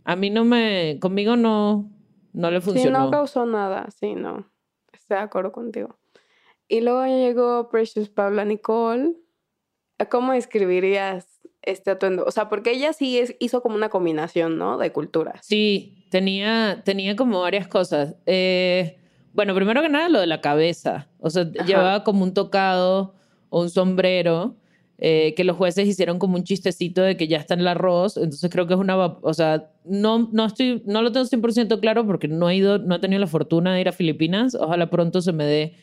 [0.03, 1.89] a mí no me, conmigo no,
[2.33, 3.05] no le Sí, funcionó.
[3.05, 3.89] no causó nada.
[3.97, 4.45] Sí, no.
[4.91, 5.97] Estoy de acuerdo contigo.
[6.67, 9.13] Y luego llegó Precious Paula Nicole.
[10.11, 11.32] ¿Cómo describirías
[11.65, 12.23] este atuendo?
[12.25, 14.77] O sea, porque ella sí es- hizo como una combinación, ¿no?
[14.77, 15.39] De culturas.
[15.43, 18.15] Sí, tenía, tenía como varias cosas.
[18.25, 18.97] Eh,
[19.33, 21.07] bueno, primero que nada lo de la cabeza.
[21.19, 21.65] O sea, Ajá.
[21.65, 23.15] llevaba como un tocado
[23.49, 24.55] o un sombrero
[24.99, 28.15] eh, que los jueces hicieron como un chistecito de que ya está en el arroz.
[28.17, 28.95] Entonces creo que es una...
[28.95, 32.95] O sea, no, no, estoy, no lo tengo 100% claro porque no he, ido, no
[32.95, 34.55] he tenido la fortuna de ir a Filipinas.
[34.55, 35.73] Ojalá pronto se me dé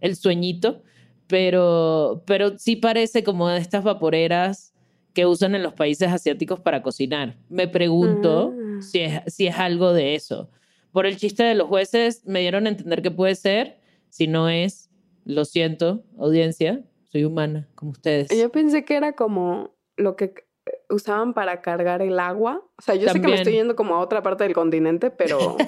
[0.00, 0.82] el sueñito.
[1.26, 4.73] Pero, pero sí parece como de estas vaporeras
[5.14, 7.36] que usan en los países asiáticos para cocinar.
[7.48, 8.82] Me pregunto Ah.
[8.82, 10.50] si, es, si es algo de eso.
[10.92, 13.78] Por el chiste de los jueces, me dieron a entender que puede ser.
[14.10, 14.90] Si no es,
[15.24, 18.28] lo siento, audiencia, soy humana, como ustedes.
[18.36, 20.24] Yo pensé que era como lo que
[20.66, 22.62] eh, usaban para cargar el agua.
[22.78, 23.38] O sea, yo sé que me También.
[23.40, 25.56] estoy yendo como a otra parte del continente, pero...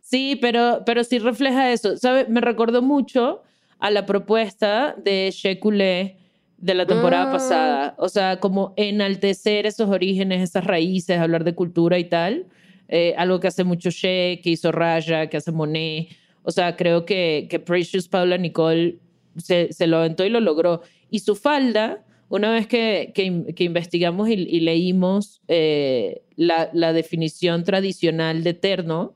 [0.00, 1.96] Sí, pero, pero sí refleja eso.
[1.96, 2.26] ¿Sabe?
[2.28, 3.42] Me recordó mucho
[3.78, 6.18] a la propuesta de Shekulé
[6.64, 7.32] de la temporada Mm.
[7.32, 7.94] pasada.
[7.98, 12.46] O sea, como enaltecer esos orígenes, esas raíces, hablar de cultura y tal.
[12.88, 16.08] Eh, algo que hace mucho She, que hizo Raya, que hace Monet.
[16.42, 18.96] O sea, creo que, que Precious Paula Nicole
[19.36, 20.80] se, se lo aventó y lo logró.
[21.10, 26.70] Y su falda, una vez que, que, in- que investigamos y, y leímos eh, la,
[26.72, 29.14] la definición tradicional de terno,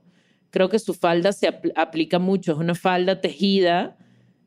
[0.50, 2.52] creo que su falda se apl- aplica mucho.
[2.52, 3.96] Es una falda tejida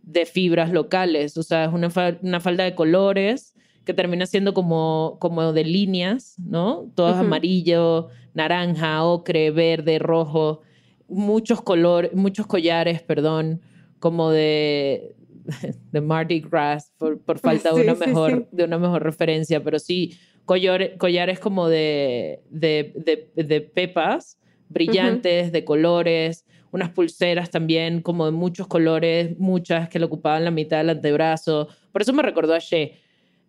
[0.04, 3.54] de fibras locales, o sea, es una, fa- una falda de colores
[3.86, 6.92] que termina siendo como, como de líneas, ¿no?
[6.96, 10.62] Todas amarillo, naranja, ocre, verde, rojo,
[11.08, 13.62] muchos colores, muchos collares, perdón,
[14.00, 15.16] como de,
[15.92, 18.46] de Mardi Gras, por, por falta de, Sí, una mejor, sí.
[18.52, 22.94] de una mejor referencia, pero sí, collore- collares como de, de,
[23.36, 24.38] de, de pepas
[24.70, 30.52] brillantes, de colores, unas pulseras también como de muchos colores, muchas que le ocupaban la
[30.52, 31.68] mitad del antebrazo.
[31.92, 32.94] Por eso me recordó a She.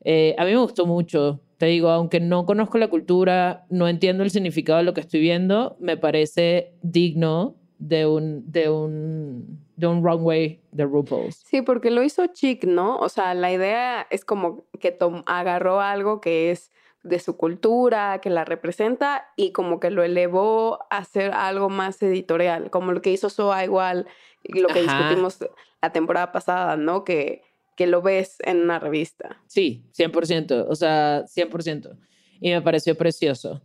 [0.05, 4.25] Eh, a mí me gustó mucho, te digo, aunque no conozco la cultura, no entiendo
[4.25, 9.87] el significado de lo que estoy viendo, me parece digno de un, de un, de
[9.87, 11.37] un runway de RuPaul's.
[11.37, 12.97] Sí, porque lo hizo chic, ¿no?
[12.97, 16.72] O sea, la idea es como que tom- agarró algo que es
[17.03, 22.03] de su cultura, que la representa y como que lo elevó a ser algo más
[22.03, 24.07] editorial, como lo que hizo Soa igual,
[24.45, 24.99] lo que Ajá.
[24.99, 25.39] discutimos
[25.81, 27.05] la temporada pasada, ¿no?
[27.05, 27.43] Que,
[27.77, 29.41] que lo ves en una revista.
[29.47, 31.97] Sí, 100%, o sea, 100%.
[32.41, 33.63] Y me pareció precioso.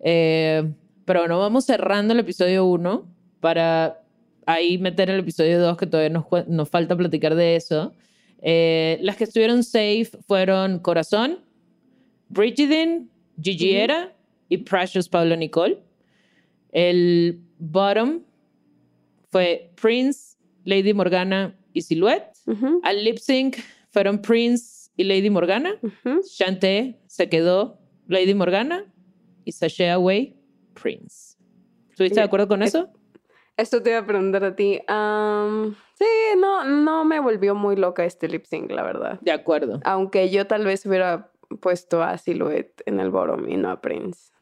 [0.00, 0.70] Eh,
[1.04, 3.06] pero bueno, vamos cerrando el episodio 1
[3.40, 4.02] para
[4.46, 7.94] ahí meter el episodio 2, que todavía nos, nos falta platicar de eso.
[8.42, 11.38] Eh, las que estuvieron safe fueron Corazón,
[12.34, 13.10] Brigidin,
[13.40, 13.74] Gigi.
[13.76, 14.12] Era
[14.48, 15.78] y Precious Pablo Nicole.
[16.72, 18.22] El bottom
[19.30, 22.36] fue Prince, Lady Morgana y Silhouette.
[22.82, 23.56] Al lip sync
[23.90, 25.74] fueron Prince y Lady Morgana.
[25.82, 26.20] ujú.
[26.22, 28.84] Shantae se quedó Lady Morgana
[29.44, 30.36] y Sashay Away
[30.80, 31.36] Prince.
[31.90, 32.90] ¿Estuviste de acuerdo con es- eso?
[33.56, 34.80] Esto te iba a preguntar a ti.
[35.98, 36.04] sí,
[36.38, 39.20] no, no me volvió muy loca este lip sync, la verdad.
[39.20, 39.80] De acuerdo.
[39.84, 41.30] Aunque yo tal vez hubiera
[41.60, 44.32] puesto a Silhouette en el bottom y no a Prince.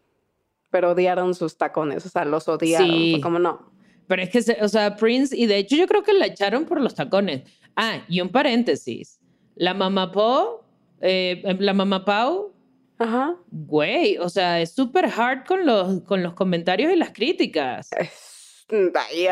[0.71, 2.89] Pero odiaron sus tacones, o sea, los odiaron.
[2.89, 3.21] Sí.
[3.23, 3.71] Como no.
[4.07, 6.81] Pero es que, o sea, Prince, y de hecho yo creo que la echaron por
[6.81, 7.43] los tacones.
[7.77, 9.21] Ah, y un paréntesis.
[9.55, 10.65] La mamá Po,
[11.01, 12.53] eh, la mamá Pau,
[12.99, 13.37] Ajá.
[13.51, 17.91] güey, o sea, es súper hard con los, con los comentarios y las críticas.
[17.99, 18.67] Es-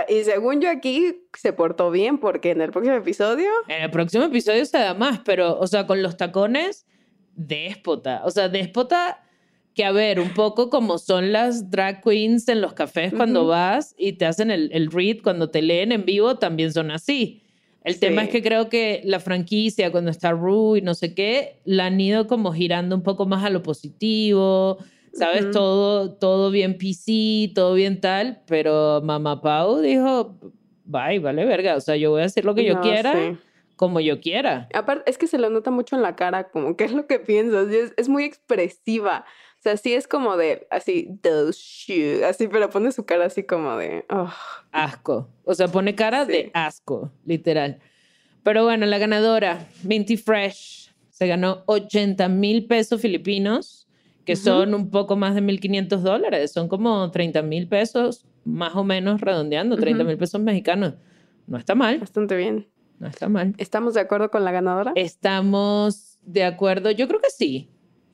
[0.09, 3.49] Y según yo aquí se portó bien porque en el próximo episodio.
[3.69, 6.87] En el próximo episodio se da más, pero, o sea, con los tacones,
[7.35, 8.23] déspota.
[8.25, 9.23] O sea, déspota
[9.75, 13.95] que, a ver, un poco como son las drag queens en los cafés cuando vas
[13.97, 17.43] y te hacen el, el read, cuando te leen en vivo, también son así.
[17.83, 21.61] El tema es que creo que la franquicia, cuando está Ru y no sé qué,
[21.65, 24.79] la han ido como girando un poco más a lo positivo,
[25.15, 25.51] ¿sabes?
[25.51, 30.37] Todo, todo bien PC, todo bien tal, pero Mamá Pau dijo,
[30.85, 33.39] bye, vale verga, o sea, yo voy a hacer lo que yo quiera sí.
[33.81, 34.69] Como yo quiera.
[34.75, 37.19] Aparte, es que se le nota mucho en la cara, como qué es lo que
[37.19, 37.71] piensas.
[37.73, 39.25] es, es muy expresiva.
[39.59, 43.43] O sea, sí es como de, así, those shoes, así, pero pone su cara así
[43.45, 44.31] como de, oh,
[44.71, 45.31] Asco.
[45.45, 46.51] O sea, pone cara de Sí.
[46.53, 47.79] asco, literal.
[48.43, 53.89] Pero bueno, la ganadora, Minty Fresh, se ganó 80 mil pesos filipinos,
[54.27, 54.43] que Ujú.
[54.43, 56.53] son un poco más de 1.500 dólares.
[56.53, 60.97] Son como 30 mil pesos, más o menos redondeando, 30 mil pesos mexicanos.
[61.47, 62.69] No está mal, bastante bien.
[63.01, 63.55] No está mal.
[63.59, 64.93] ¿Estamos de acuerdo con la ganadora?
[64.95, 67.71] Estamos de acuerdo, yo creo que sí.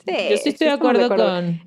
[0.07, 1.61] Yo sí estoy de acuerdo, con...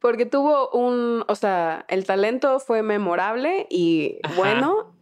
[0.00, 4.36] Porque tuvo un, o sea, el talento fue memorable y Ajá.
[4.36, 4.94] bueno,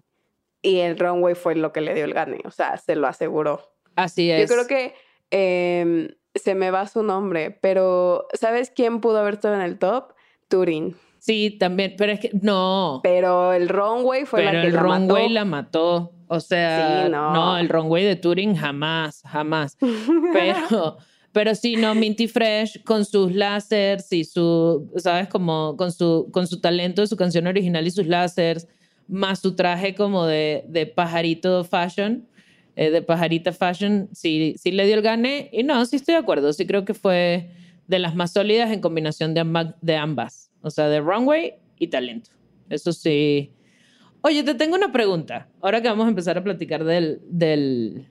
[0.62, 3.60] y el runway fue lo que le dio el gane, o sea, se lo aseguró.
[3.94, 4.48] Así es.
[4.48, 4.94] Yo creo que
[5.30, 10.14] em, se me va su nombre, pero ¿sabes quién pudo haber estado en el top?
[10.48, 10.96] Turin.
[11.18, 13.00] Sí, también, pero es que no.
[13.02, 15.34] Pero el runway fue Pero la que el la runway mató.
[15.34, 16.12] la mató.
[16.28, 17.32] O sea, Sí, no.
[17.32, 17.58] no.
[17.58, 19.76] el runway de Turing jamás, jamás.
[20.32, 20.98] Pero,
[21.32, 25.28] pero sí, no, Minty Fresh con sus lásers y su, ¿sabes?
[25.28, 28.66] Como con su, con su talento de su canción original y sus lásers,
[29.06, 32.26] más su traje como de, de pajarito fashion,
[32.74, 35.48] eh, de pajarita fashion, sí, sí le dio el gane.
[35.52, 37.50] Y no, sí estoy de acuerdo, sí creo que fue
[37.86, 40.50] de las más sólidas en combinación de, amba- de ambas.
[40.62, 42.30] O sea, de runway y talento.
[42.68, 43.52] Eso sí.
[44.26, 45.46] Oye, te tengo una pregunta.
[45.62, 48.08] Ahora que vamos a empezar a platicar del, del,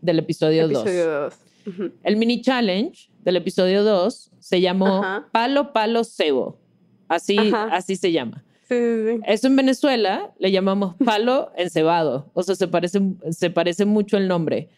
[0.00, 0.82] del episodio 2.
[0.82, 1.34] Episodio 2.
[1.66, 1.92] Ujú.
[2.04, 5.28] El mini challenge del episodio 2 se llamó Ajá.
[5.32, 6.60] Palo Palo Cebo.
[7.08, 7.70] Así, Ajá.
[7.72, 8.44] así se llama.
[8.68, 9.20] Sí, sí, sí.
[9.26, 12.30] Eso en Venezuela le llamamos palo encebado.
[12.34, 13.00] O sea, se parece,
[13.32, 14.68] se parece mucho el nombre.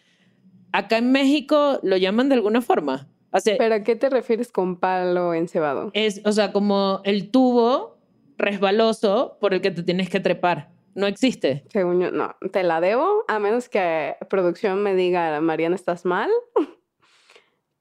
[0.73, 3.07] Acá en México lo llaman de alguna forma.
[3.33, 5.91] O sea, ¿Pero a qué te refieres con palo encebado?
[5.93, 8.00] es, o sea, como el tubo
[8.41, 10.71] resbaloso por el que te tienes que trepar.
[10.95, 11.65] No existe.
[11.71, 16.29] Según yo, no, te la debo, a menos que producción me diga, Mariana, estás mal.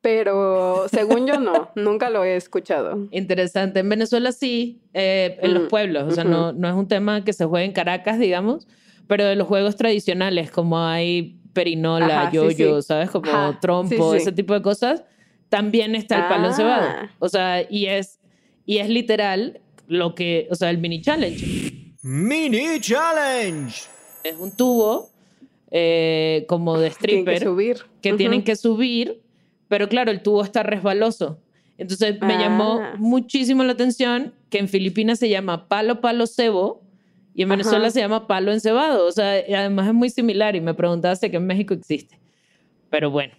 [0.01, 3.07] Pero según yo no, nunca lo he escuchado.
[3.11, 3.81] Interesante.
[3.81, 6.03] En Venezuela sí, eh, en los pueblos.
[6.03, 8.65] O sea, no, no es un tema que se juegue en Caracas, digamos,
[9.07, 12.87] pero de los juegos tradicionales, como hay perinola, sí, yo-yo, sí.
[12.87, 13.09] ¿sabes?
[13.09, 15.03] Como Ajá, trompo, sí, ese tipo de cosas,
[15.49, 16.49] también está el palo Ah.
[16.49, 16.89] encebado.
[17.19, 18.21] O sea, y es,
[18.65, 19.59] y es literal
[19.89, 21.93] lo que, o sea, el mini challenge.
[22.01, 23.75] Mini Challenge.
[24.23, 25.09] Es un tubo
[25.71, 27.77] eh, como de Tienen que stripper subir.
[28.01, 29.21] que tienen que subir,
[29.67, 31.39] pero claro, el tubo está resbaloso.
[31.77, 32.95] Entonces me llamó Ah.
[32.97, 36.81] muchísimo la atención que en Filipinas se llama palo palo cebo
[37.35, 37.57] y en Ajá.
[37.57, 39.05] Venezuela se llama palo encebado.
[39.05, 42.17] O sea, además es muy similar y me preguntaba si que en México existe.
[42.89, 43.33] Pero bueno,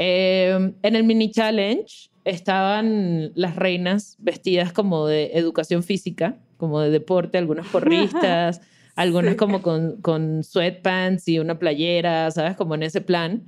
[0.00, 6.90] Eh, en el mini challenge estaban las reinas vestidas como de educación física, como de
[6.90, 8.60] deporte, algunas porristas,
[8.96, 9.36] algunas Sí.
[9.36, 12.56] como con, con sweatpants y una playera, ¿sabes?
[12.56, 13.46] Como en ese plan.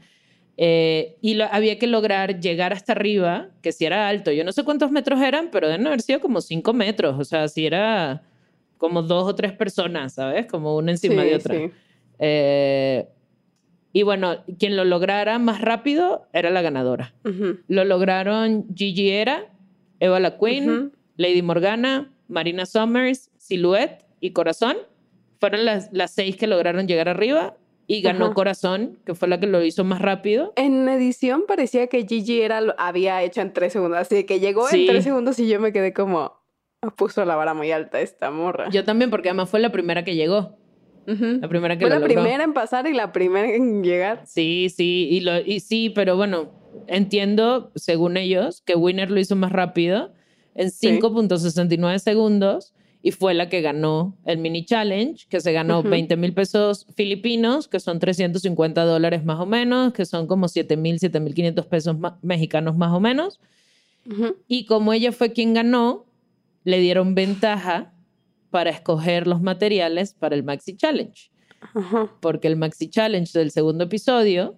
[0.57, 4.53] Eh, y lo- había que lograr llegar hasta arriba, que si era alto, yo no
[4.53, 8.22] sé cuántos metros eran, pero deben haber sido como cinco metros, o sea, si era
[8.76, 10.47] como dos o tres personas, ¿sabes?
[10.47, 11.55] Como una encima Sí, de otra.
[11.55, 11.70] sí.
[12.18, 13.09] Eh,
[13.93, 17.14] y bueno, quien lo lograra más rápido era la ganadora.
[17.68, 19.47] Lo lograron Gigi Era,
[19.99, 20.93] Eva La Queen.
[21.16, 24.76] Lady Morgana, Marina Summers, Silhouette y Corazón.
[25.38, 28.34] Fueron las, las seis que lograron llegar arriba y ganó Ajá.
[28.34, 30.55] Corazón, que fue la que lo hizo más rápido.
[30.57, 34.66] En edición parecía que Gigi era lo había hecho en tres segundos, así que llegó
[34.68, 34.82] Sí.
[34.82, 36.32] en tres segundos y yo me quedé como,
[36.80, 38.70] "Ah, puso la vara muy alta esta morra.
[38.70, 40.57] Yo también, porque además fue la primera que llegó.
[41.40, 42.22] La primera que Fue lo la logró.
[42.22, 44.22] primera en pasar y la primera en llegar.
[44.26, 46.50] Sí, sí, y, lo, y sí, pero bueno,
[46.86, 50.12] entiendo, según ellos, que Winner lo hizo más rápido
[50.54, 50.88] en Sí.
[51.00, 55.88] 5.69 segundos y fue la que ganó el mini challenge, que se ganó Ujú.
[55.88, 60.76] 20 mil pesos filipinos, que son 350 dólares más o menos, que son como 7
[60.76, 63.40] mil, 7 mil 500 pesos mexicanos más o menos.
[64.48, 66.04] Y como ella fue quien ganó,
[66.64, 67.92] le dieron ventaja
[68.51, 71.30] para escoger los materiales para el Maxi Challenge
[71.74, 72.11] Ajá.
[72.20, 74.57] porque el Maxi Challenge del segundo episodio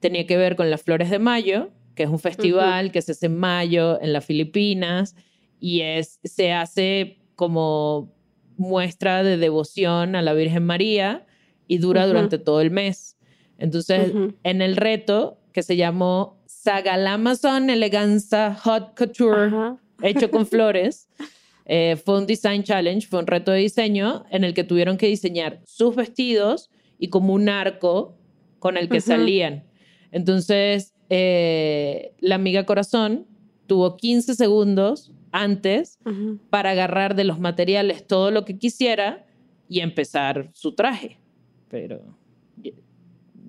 [0.00, 3.26] tenía que ver con las Flores de Mayo, que es un festival que se hace
[3.26, 5.14] en mayo en las Filipinas
[5.60, 8.14] y es, se hace como
[8.56, 11.26] muestra de devoción a la Virgen María
[11.66, 13.16] y dura durante todo el mes.
[13.58, 14.12] Entonces,
[14.42, 19.50] en el reto que se llamó Sagalamazon Eleganza Hot Couture,
[20.02, 21.08] hecho con flores.
[21.72, 25.06] Eh, fue un design challenge, fue un reto de diseño en el que tuvieron que
[25.06, 26.68] diseñar sus vestidos
[26.98, 28.16] y como un arco
[28.58, 29.06] con el que Ujú.
[29.06, 29.62] salían.
[30.10, 33.28] Entonces, eh, la amiga corazón
[33.68, 36.40] tuvo 15 segundos antes Ujú.
[36.50, 39.24] para agarrar de los materiales todo lo que quisiera
[39.68, 41.20] y empezar su traje.
[41.68, 42.00] Pero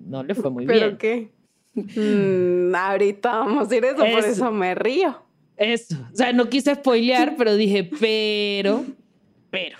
[0.06, 0.96] no le fue muy ¿Pero bien.
[0.96, 1.32] qué?
[1.74, 4.28] Mm, ahorita vamos a ir eso, por Eso.
[4.28, 5.16] eso me río.
[5.62, 5.96] Eso.
[6.12, 8.84] O sea, no quise spoilear, pero dije, pero,
[9.50, 9.78] pero.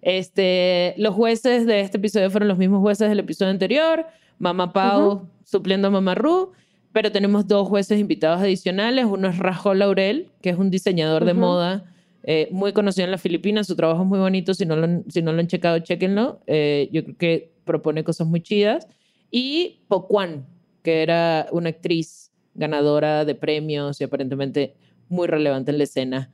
[0.00, 4.04] Este, los jueces de este episodio fueron los mismos jueces del episodio anterior.
[4.38, 6.52] Mamá Pau supliendo a Mamá Ru.
[6.92, 9.06] Pero tenemos dos jueces invitados adicionales.
[9.06, 11.84] Uno es Rajo Laurel, que es un diseñador de moda
[12.24, 13.66] eh, muy conocido en las Filipinas.
[13.66, 14.52] Su trabajo es muy bonito.
[14.52, 16.40] Si no lo, han- si no lo han checado, chequenlo.
[16.46, 18.86] Eh, yo creo que propone cosas muy chidas.
[19.30, 20.44] Y Pocuan,
[20.82, 24.74] que era una actriz ganadora de premios y aparentemente
[25.12, 26.30] muy relevante en la escena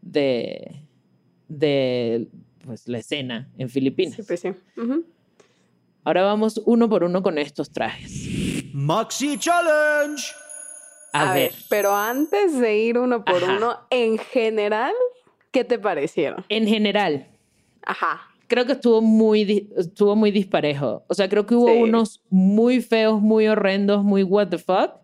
[0.00, 0.82] de,
[1.48, 2.28] de
[2.64, 4.14] pues, la escena en Filipinas.
[4.16, 4.48] Sí, pues sí.
[6.04, 8.28] Ahora vamos uno por uno con estos trajes.
[8.72, 10.22] Maxi Challenge.
[11.12, 13.56] A, ver, pero antes de ir uno por Ajá.
[13.58, 14.94] uno, en general,
[15.50, 16.42] ¿qué te parecieron?
[16.48, 17.26] en general,
[17.84, 18.22] Ajá.
[18.46, 21.04] creo que estuvo muy, estuvo muy disparejo.
[21.08, 21.82] O sea, creo que hubo Sí.
[21.82, 25.01] unos muy feos, muy horrendos, muy what the fuck.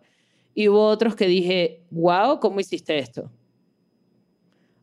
[0.53, 3.29] Y hubo otros que dije, wow, ¿cómo hiciste esto?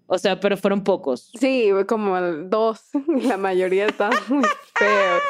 [0.06, 1.32] O sea, pero fueron pocos.
[1.38, 4.44] Sí, como dos, la mayoría estaban muy
[4.74, 5.22] feos.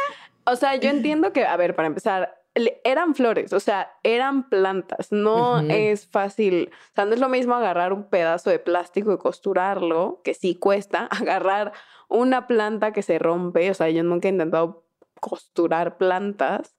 [0.45, 2.37] O sea, yo entiendo que, a ver, para empezar,
[2.85, 5.13] eran flores, o sea, eran plantas.
[5.13, 6.71] No es fácil.
[6.73, 10.55] O sea, no es lo mismo agarrar un pedazo de plástico y costurarlo, que sí
[10.57, 11.73] cuesta, agarrar
[12.09, 13.71] una planta que se rompe.
[13.71, 14.85] O sea, yo nunca he intentado
[15.21, 16.76] costurar plantas.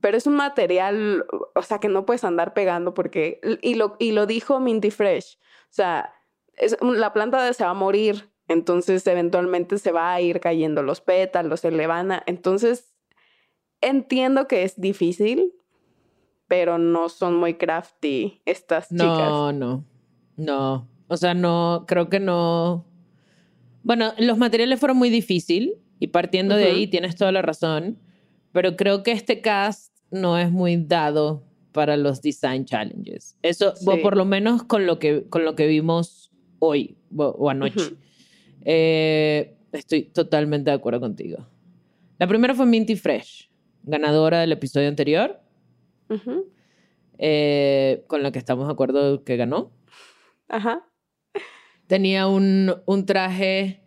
[0.00, 1.24] Pero es un material,
[1.54, 5.38] o sea, que no puedes andar pegando porque, y lo, y lo dijo Minty Fresh,
[5.64, 6.12] o sea,
[6.54, 11.00] es, la planta se va a morir, entonces eventualmente se va a ir cayendo los
[11.00, 12.22] pétalos, se le van a...
[12.26, 12.92] Entonces,
[13.80, 15.52] entiendo que es difícil,
[16.48, 19.00] pero no son muy crafty estas chicas.
[19.00, 19.84] No, no,
[20.36, 20.88] no.
[21.08, 22.86] O sea, no, creo que no.
[23.82, 27.98] Bueno, los materiales fueron muy difícil y partiendo de ahí tienes toda la razón,
[28.56, 33.36] pero creo que este cast no es muy dado para los design challenges.
[33.42, 33.98] Eso, o Sí.
[34.02, 37.82] por lo menos con lo que, con lo que vimos hoy o, o anoche.
[37.84, 37.96] Ujú.
[38.64, 41.46] Eh, estoy totalmente de acuerdo contigo.
[42.18, 43.50] La primera fue Minty Fresh,
[43.82, 45.38] ganadora del episodio anterior,
[46.08, 46.46] Ujú.
[47.18, 49.70] eh, con la que estamos de acuerdo que ganó.
[50.48, 50.82] Ajá.
[51.88, 53.82] Tenía un, un traje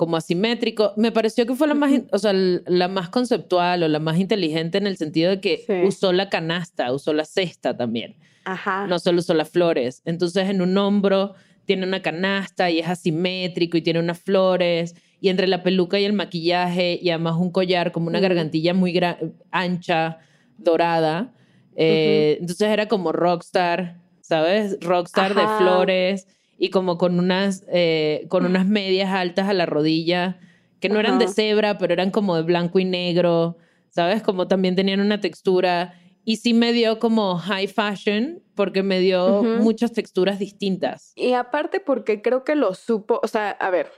[0.00, 0.94] como asimétrico.
[0.96, 4.78] Me pareció que fue la más, o sea, la más conceptual o la más inteligente
[4.78, 5.74] en el sentido de que Sí.
[5.86, 8.16] usó la canasta, usó la cesta también.
[8.46, 8.86] Ajá.
[8.86, 10.00] No solo usó las flores.
[10.06, 11.34] Entonces en un hombro
[11.66, 14.94] tiene una canasta y es asimétrico y tiene unas flores.
[15.20, 18.98] Y entre la peluca y el maquillaje y además un collar como una gargantilla muy
[19.50, 20.16] ancha,
[20.56, 21.34] dorada.
[21.76, 24.78] Eh, Entonces era como rockstar, ¿sabes?
[24.80, 25.58] Rockstar de Ajá.
[25.58, 26.26] flores
[26.62, 30.38] y como con unas, eh, con unas medias altas a la rodilla
[30.78, 33.56] que no eran de cebra, pero eran como de blanco y negro,
[33.88, 34.22] ¿sabes?
[34.22, 35.94] Como también tenían una textura.
[36.22, 41.12] Y sí me dio como high fashion porque me dio muchas texturas distintas.
[41.16, 43.90] Y aparte porque creo que lo supo, o sea, a ver,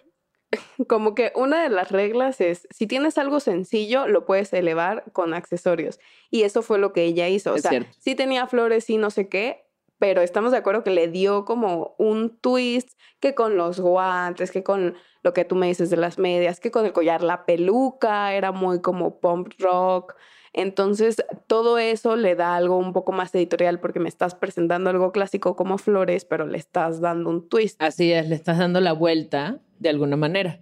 [0.88, 5.34] como que una de las reglas es, si tienes algo sencillo, lo puedes elevar con
[5.34, 5.98] accesorios.
[6.30, 7.52] Y eso fue lo que ella hizo.
[7.52, 7.90] O Es sea, cierto.
[7.98, 9.64] sí tenía flores y no sé qué,
[10.02, 14.64] pero estamos de acuerdo que le dio como un twist, que con los guantes, que
[14.64, 18.34] con lo que tú me dices de las medias, que con el collar, la peluca,
[18.34, 20.16] era muy como pump rock.
[20.52, 25.12] Entonces, todo eso le da algo un poco más editorial porque me estás presentando algo
[25.12, 27.80] clásico como flores, pero le estás dando un twist.
[27.80, 30.58] Así es, le estás dando la vuelta de alguna manera.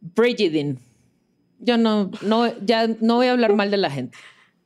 [0.00, 0.78] Brigidin.
[1.58, 4.16] Yo no, no, ya no voy a hablar mal de la gente.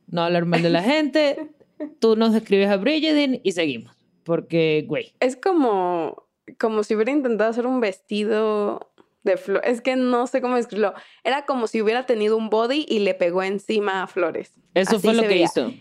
[0.07, 1.58] No voy a hablar mal de la gente.
[2.01, 3.97] Tú nos describes a Brigidin y seguimos.
[4.25, 8.93] Porque, güey, Es como, como si hubiera intentado hacer un vestido
[9.25, 9.71] de flores.
[9.71, 10.95] Es que no sé cómo describirlo.
[11.25, 14.53] Era como si hubiera tenido un body y le pegó encima flores.
[14.75, 15.45] eso Así fue lo que veía.
[15.47, 15.73] hizo.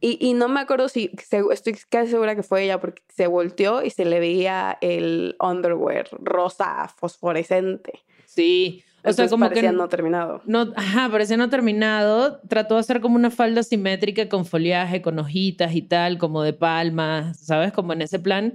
[0.00, 1.10] Y, y no me acuerdo si,
[1.50, 6.08] estoy casi segura que fue ella porque se volteó y se le veía el underwear
[6.20, 8.04] rosa fosforescente.
[8.26, 8.84] Sí.
[9.10, 10.42] O sea, como que parecía no terminado.
[10.46, 12.40] No, ajá, parecía no terminado.
[12.48, 16.52] Trató de hacer como una falda simétrica con foliaje, con hojitas y tal, como de
[16.52, 17.72] palmas, ¿sabes?
[17.72, 18.54] Como en ese plan.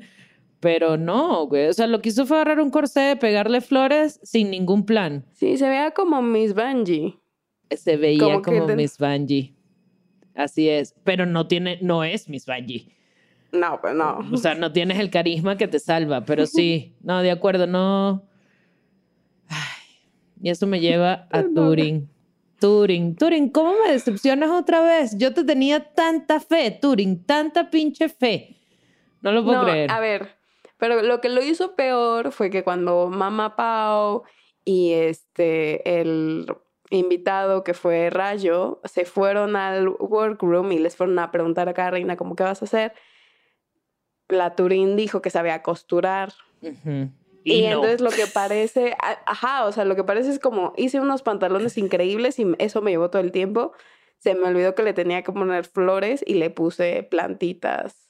[0.59, 1.67] Pero no, güey.
[1.67, 5.25] O sea, lo que hizo fue agarrar un corsé, pegarle flores sin ningún plan.
[5.33, 7.19] Sí, se veía como Miss Bungie.
[7.69, 9.55] Se veía Como como, que te- Miss Bungie.
[10.35, 10.95] Así es.
[11.03, 12.87] Pero no tiene, no es Miss Bungie.
[13.51, 14.19] No, pues no.
[14.31, 16.25] O sea, no tienes el carisma que te salva.
[16.25, 18.23] Pero sí, no, de acuerdo, no.
[20.43, 21.41] Y eso me lleva a.
[21.43, 22.07] Turing.
[22.59, 25.17] Turing, Turing, ¿cómo me decepcionas otra vez?
[25.17, 28.55] Yo te tenía tanta fe, Turing, tanta pinche fe.
[29.21, 29.91] No lo puedo No, creer.
[29.91, 30.35] a ver,
[30.77, 34.23] pero lo que lo hizo peor fue que cuando Mama Pau
[34.65, 36.45] y este el
[36.89, 41.91] invitado que fue Rayo se fueron al workroom y les fueron a preguntar a cada
[41.91, 42.93] reina como qué vas a hacer.
[44.29, 46.33] La Turín dijo que sabía costurar.
[46.61, 47.09] Ujú.
[47.43, 47.67] Y, Y, no.
[47.75, 51.77] entonces lo que parece, ajá, o sea, lo que parece es como hice unos pantalones
[51.77, 53.73] increíbles y eso me llevó todo el tiempo.
[54.19, 58.03] Se me olvidó que le tenía que poner flores y le puse plantitas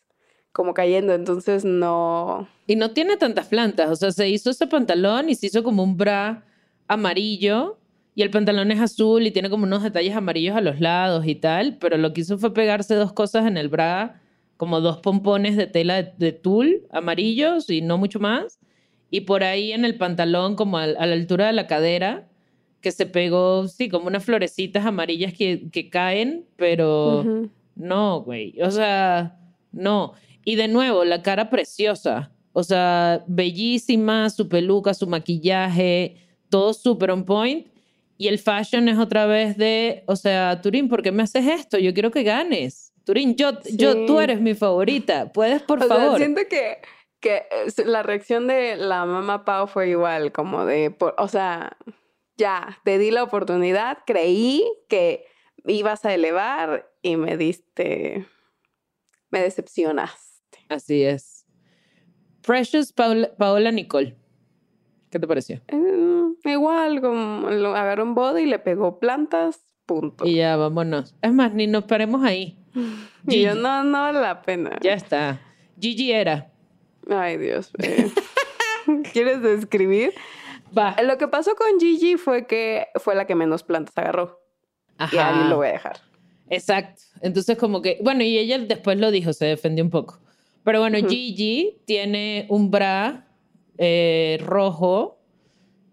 [0.53, 2.47] como cayendo, entonces no.
[2.67, 3.89] Y no tiene tantas plantas.
[3.89, 6.45] O sea, se hizo ese pantalón y se hizo como un bra
[6.88, 7.79] amarillo.
[8.15, 11.34] Y el pantalón es azul y tiene como unos detalles amarillos a los lados y
[11.34, 11.77] tal.
[11.79, 14.21] Pero lo que hizo fue pegarse dos cosas en el bra,
[14.55, 18.59] como dos pompones de tela de, de tul amarillos y no mucho más.
[19.14, 22.28] Y por ahí en el pantalón, como al- a, la altura de la cadera,
[22.82, 27.20] que se pegó, sí, como unas florecitas amarillas que, que caen, pero.
[27.20, 27.49] Ujú.
[27.76, 28.59] No, güey.
[28.61, 29.38] O sea,
[29.72, 30.14] no.
[30.43, 32.32] Y de nuevo, la cara preciosa.
[32.53, 36.18] O sea, bellísima, su peluca, su maquillaje,
[36.49, 37.68] todo súper on point.
[38.18, 41.78] Y el fashion es otra vez de, o sea, Turín, ¿por qué me haces esto?
[41.78, 42.93] Yo quiero que ganes.
[43.05, 44.24] Turín, yo, yo, tú Sí.
[44.24, 45.32] eres mi favorita.
[45.32, 46.18] Puedes, por o sea, favor.
[46.18, 46.78] siento que,
[47.24, 51.78] que es- la reacción de la mamá Pau fue igual, como de, por- o sea,
[52.38, 55.26] ya, te di la oportunidad, creí que
[55.65, 58.28] ibas a elevar y me diste,
[59.32, 60.59] me decepcionaste.
[60.69, 61.45] Así es.
[62.45, 64.17] Precious Paola, Paola Nicole.
[65.09, 65.61] ¿Qué te pareció?
[65.69, 70.26] Eh, igual, como lo agarró un body y le pegó plantas, punto.
[70.26, 71.15] Y Y, ya, vámonos.
[71.21, 72.57] Es más, ni nos paremos ahí.
[72.74, 73.45] yo, Gigi.
[73.59, 74.78] no, no vale la pena.
[74.82, 75.39] Ya está.
[75.80, 76.51] Gigi era.
[77.10, 77.72] Ay, Dios.
[77.80, 78.12] eh.
[79.12, 80.14] ¿Quieres describir?
[80.78, 80.95] Va.
[81.04, 84.39] Lo que pasó con Gigi fue que fue la que menos plantas agarró.
[85.12, 85.97] Y ahí lo voy a dejar.
[86.49, 87.01] Exacto.
[87.22, 90.20] Entonces, como que, bueno, y ella después lo dijo, se defendió un poco.
[90.64, 91.10] Pero bueno, Ujú.
[91.10, 93.28] Gigi tiene un bra
[93.78, 95.20] eh, rojo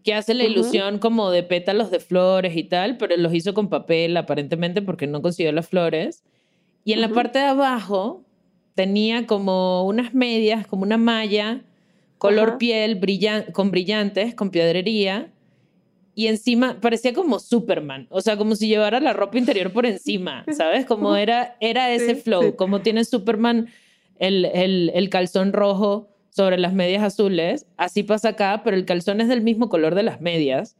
[0.05, 3.69] que hace la ilusión como de pétalos de flores y tal, pero los hizo con
[3.69, 6.25] papel aparentemente porque no consiguió las flores.
[6.85, 8.25] Y en la parte de abajo
[8.75, 11.63] tenía como unas medias, como una malla,
[12.19, 12.59] color Ajá.
[12.59, 15.33] piel brillan- con brillantes, con piedrería.
[16.15, 20.45] Y encima parecía como Superman, o sea, como si llevara la ropa interior por encima,
[20.57, 20.85] ¿sabes?
[20.85, 22.57] Como era, era ese Sí, flow, sí.
[22.57, 23.69] como tiene Superman
[24.19, 29.21] el, el, el calzón rojo sobre las medias azules, así pasa acá, pero el calzón
[29.21, 30.77] es del mismo color de las medias.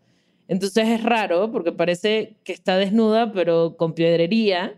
[0.47, 4.75] Entonces es raro porque parece que está desnuda, pero con piedrería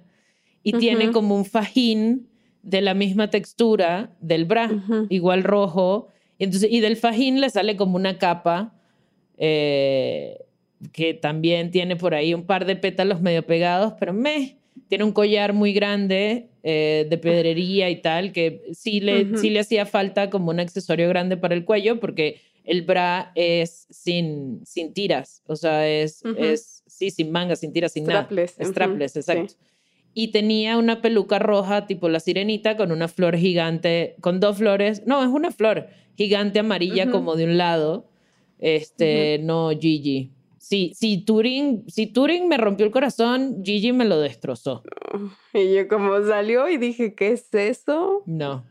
[0.63, 2.29] y tiene como un fajín
[2.63, 4.71] de la misma textura del bra,
[5.09, 6.09] igual rojo.
[6.39, 8.75] Entonces, y del fajín le sale como una capa
[9.39, 10.39] eh,
[10.93, 14.57] que también tiene por ahí un par de pétalos medio pegados, pero me
[14.89, 19.61] tiene un collar muy grande eh, de pedrería y tal, que sí le, sí le
[19.61, 24.93] hacía falta como un accesorio grande para el cuello, porque el bra es sin, sin
[24.93, 28.71] tiras, o sea, es, es sí, sin mangas, sin tiras, sin Strapless, nada.
[28.71, 29.57] Strapless, sí.
[30.15, 35.07] Y tenía una peluca roja tipo la sirenita con una flor gigante, con dos flores,
[35.07, 38.09] no, es una flor gigante amarilla como de un lado,
[38.59, 40.31] este, no Gigi.
[40.59, 44.83] Sí, si Turing, si Turing me rompió el corazón, Gigi me lo destrozó.
[45.53, 48.23] Y yo como salió y dije, ¿qué es eso?
[48.27, 48.65] No.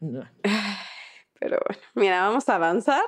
[0.00, 0.22] no.
[1.40, 3.04] Pero bueno, mira, vamos a avanzar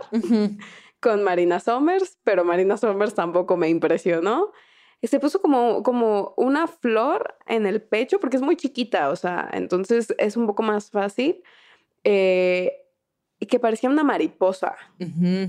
[1.01, 4.53] con Marina Somers, pero Marina Somers tampoco me impresionó.
[5.03, 9.49] Se puso como, como una flor en el pecho porque es muy chiquita, o sea,
[9.53, 11.43] entonces es un poco más fácil.
[12.05, 12.77] eh,
[13.43, 14.77] y que parecía una mariposa.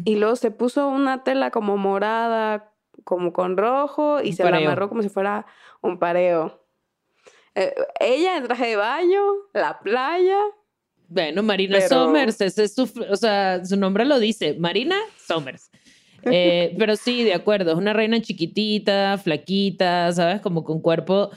[0.05, 2.71] Y luego se puso una tela como morada,
[3.03, 4.67] como con rojo, y Un se la pareo.
[4.69, 5.45] amarró como si fuera
[5.81, 6.63] un pareo.
[7.53, 9.21] Eh, ella en traje de baño,
[9.53, 10.37] la playa.
[11.09, 14.95] Bueno, Marina Pero- Somers, ese es su, o sea, su nombre lo dice, Marina
[15.27, 15.69] Somers.
[16.25, 20.41] Eh, pero sí, de acuerdo, es una reina chiquitita, flaquita, ¿sabes?
[20.41, 21.31] Como con cuerpo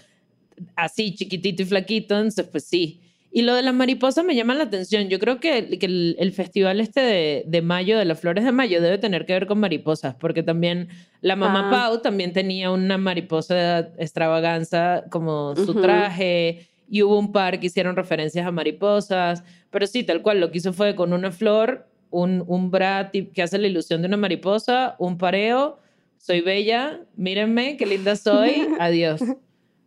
[0.77, 3.01] así chiquitito y flaquito, entonces pues sí.
[3.33, 5.09] Y lo de la mariposa me llama la atención.
[5.09, 8.53] Yo creo que, que el, el festival este de, de mayo, de las flores de
[8.53, 10.89] mayo, debe tener que ver con mariposas, porque también
[11.21, 11.71] la mamá Ah.
[11.71, 15.81] Pau también tenía una mariposa extravaganza como su Ujú.
[15.83, 20.51] traje, y hubo un par que hicieron referencias a mariposas, pero sí, tal cual, lo
[20.53, 24.17] que hizo fue con una flor, un, un bra que hace la ilusión de una
[24.17, 25.79] mariposa, un pareo,
[26.17, 29.21] soy bella, mírenme, qué linda soy, adiós.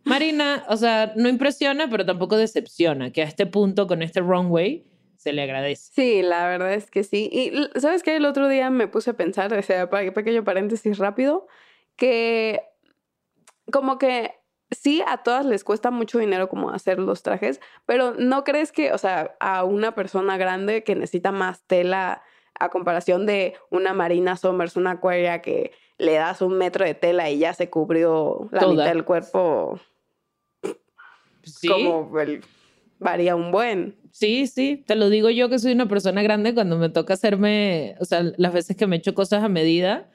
[0.04, 4.86] Marina, o sea, no impresiona, pero tampoco decepciona, que a este punto, con este runway,
[5.16, 5.92] se le agradece.
[5.94, 7.30] Sí, la verdad es que sí.
[7.32, 11.48] Y sabes que el otro día me puse a pensar, o sea, pequeño paréntesis rápido,
[11.96, 12.62] que
[13.72, 14.32] como que
[14.72, 18.92] sí, a todas les cuesta mucho dinero como hacer los trajes, pero no crees que,
[18.94, 22.22] o sea, a una persona grande que necesita más tela
[22.60, 27.30] a comparación de una Marina Somers, una Aquaria que le das un metro de tela
[27.30, 28.72] y ya se cubrió la Toda.
[28.74, 29.80] mitad del cuerpo,
[31.44, 32.44] Sí, como el-
[33.00, 33.96] varía un buen.
[34.12, 37.96] sí, sí, te lo digo yo que soy una persona grande cuando me toca hacerme,
[38.00, 40.10] o sea, las veces que me echo cosas a medida,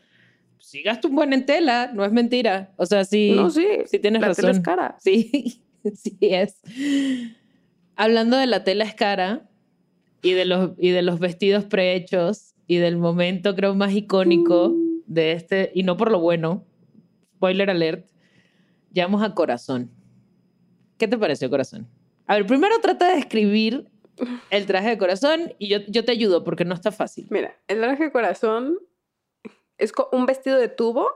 [0.73, 2.73] sí gasto un buen en tela, no es mentira.
[2.77, 4.45] O sea, sí, no, sí, sí tienes la razón.
[4.45, 4.97] tela es cara.
[4.99, 5.63] Sí,
[5.95, 6.63] sí es.
[7.95, 9.51] Hablando de la tela es cara
[10.23, 14.75] y de los, y de los vestidos prehechos y del momento creo más icónico
[15.07, 16.65] de este, y no por lo bueno,
[17.35, 18.09] spoiler alert,
[18.95, 19.91] llegamos a Corazón.
[20.97, 21.87] ¿Qué te pareció Corazón?
[22.27, 23.91] A ver, primero trata de describir
[24.49, 27.27] el traje de Corazón y yo, yo te ayudo porque no está fácil.
[27.29, 28.79] Mira, el traje de corazón
[29.79, 31.09] es un vestido de tubo,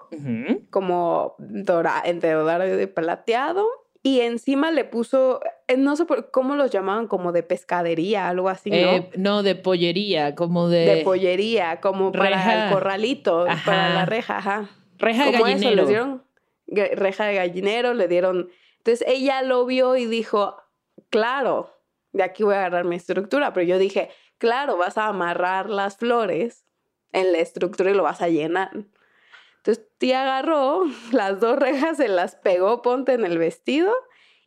[0.71, 3.67] como dora, entre dorado y plateado,
[4.03, 8.49] y encima le puso, eh, no sé por, cómo los llamaban, como de pescadería, algo
[8.49, 8.77] así, ¿no?
[8.77, 12.67] Eh, no, de pollería, como de, de pollería, como para reja.
[12.67, 14.71] el corralito, para la reja, ajá.
[14.99, 15.75] reja de eso, gallinero.
[15.75, 16.27] les dieron
[16.69, 18.51] reja de gallinero, le dieron...
[18.79, 20.57] Entonces ella lo vio y dijo,
[21.11, 21.75] claro,
[22.13, 25.97] de aquí voy a agarrar mi estructura, pero yo dije, claro, vas a amarrar las
[25.97, 26.66] flores
[27.17, 28.71] en la estructura y lo vas a llenar.
[29.57, 33.93] Entonces tía agarró las dos rejas, se las pegó, ponte en el vestido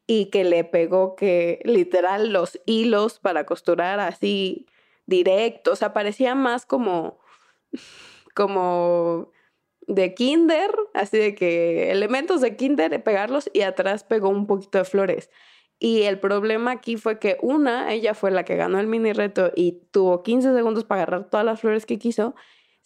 [0.07, 4.67] y que le pegó que literal los hilos para costurar así
[5.05, 7.20] directo, o sea, parecía más como
[8.36, 9.32] como
[9.88, 14.86] de kinder, así de que elementos de kinder, pegarlos y atrás pegó un poquito de
[14.86, 15.30] flores.
[15.80, 19.51] Y el problema aquí fue que una, ella fue la que ganó el mini reto
[19.55, 22.36] y tuvo 15 segundos para agarrar todas las flores que quiso.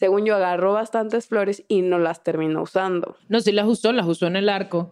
[0.03, 3.15] Según yo, agarró bastantes flores y no las terminó usando.
[3.29, 4.91] No, sí las usó, las usó en el arco,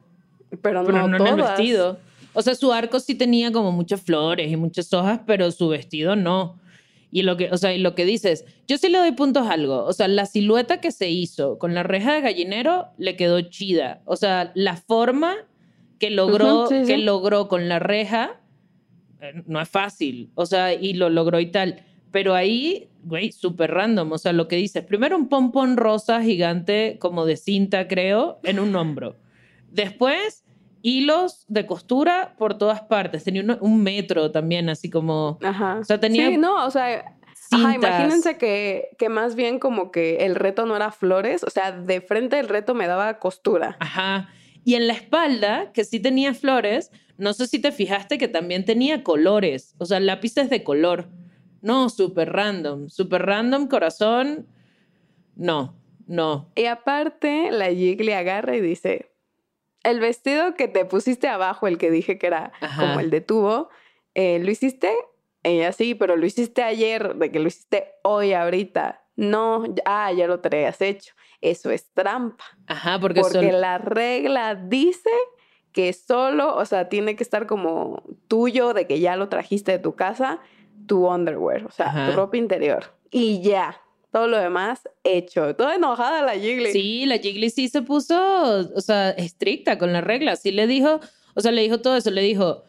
[0.61, 1.57] Pero, pero no, no, en el todas.
[1.57, 1.97] vestido.
[2.33, 6.15] O sea, su arco sí tenía como muchas flores y muchas hojas, pero su vestido
[6.15, 6.61] no.
[7.11, 9.51] Y lo que, o sea, y lo que dices, yo sí le doy puntos a
[9.51, 9.83] algo.
[9.83, 14.01] O sea, la silueta que se hizo con la reja de gallinero le quedó chida.
[14.05, 15.35] O sea, la forma
[15.99, 17.01] que logró, Ujú, sí, que sí.
[17.01, 18.39] logró con la reja
[19.19, 21.83] eh, no es fácil, o sea, y lo logró y tal.
[22.11, 26.97] Pero ahí, güey, súper random, o sea, lo que dices, primero un pompón rosa gigante,
[26.99, 29.15] como de cinta, creo, en un hombro.
[29.69, 30.43] Después,
[30.81, 33.23] hilos de costura por todas partes.
[33.23, 35.39] Tenía un, un metro también, así como...
[35.43, 35.79] Ajá.
[35.79, 37.15] O sea, tenía Sí, no, o sea.
[37.53, 41.73] Ajá, imagínense que, que más bien como que el reto no era flores, o sea,
[41.73, 43.75] de frente el reto me daba costura.
[43.79, 44.29] Ajá.
[44.63, 48.63] Y en la espalda, que sí tenía flores, no sé si te fijaste que también
[48.63, 51.09] tenía colores, o sea, lápices de color.
[51.61, 54.47] No, súper random, súper random, corazón.
[55.35, 55.75] No,
[56.07, 56.51] no.
[56.55, 59.11] Y aparte, la Jiggly agarra y dice,
[59.83, 62.81] el vestido que te pusiste abajo, el que dije que era Ajá.
[62.81, 63.69] como el de tubo,
[64.13, 64.91] eh, ¿lo hiciste?
[65.43, 69.03] Ella sí, pero lo hiciste ayer, de que lo hiciste hoy, ahorita.
[69.15, 71.13] No, ya- ah, ya lo traías hecho.
[71.41, 72.43] Eso es trampa.
[72.67, 73.61] Ajá, porque, Porque son...
[73.61, 75.09] la regla dice
[75.71, 79.79] que solo, o sea, tiene que estar como tuyo, de que ya lo trajiste de
[79.79, 80.39] tu casa,
[80.91, 82.09] tu underwear, o sea, Ajá.
[82.09, 82.83] tu ropa interior.
[83.11, 83.79] Y ya,
[84.11, 85.55] todo lo demás hecho.
[85.55, 86.73] Toda enojada la Jiggly.
[86.73, 90.41] Sí, la Jiggly sí se puso, o sea, estricta con las reglas.
[90.41, 90.99] Sí le dijo,
[91.33, 92.11] o sea, le dijo todo eso.
[92.11, 92.63] Le dijo,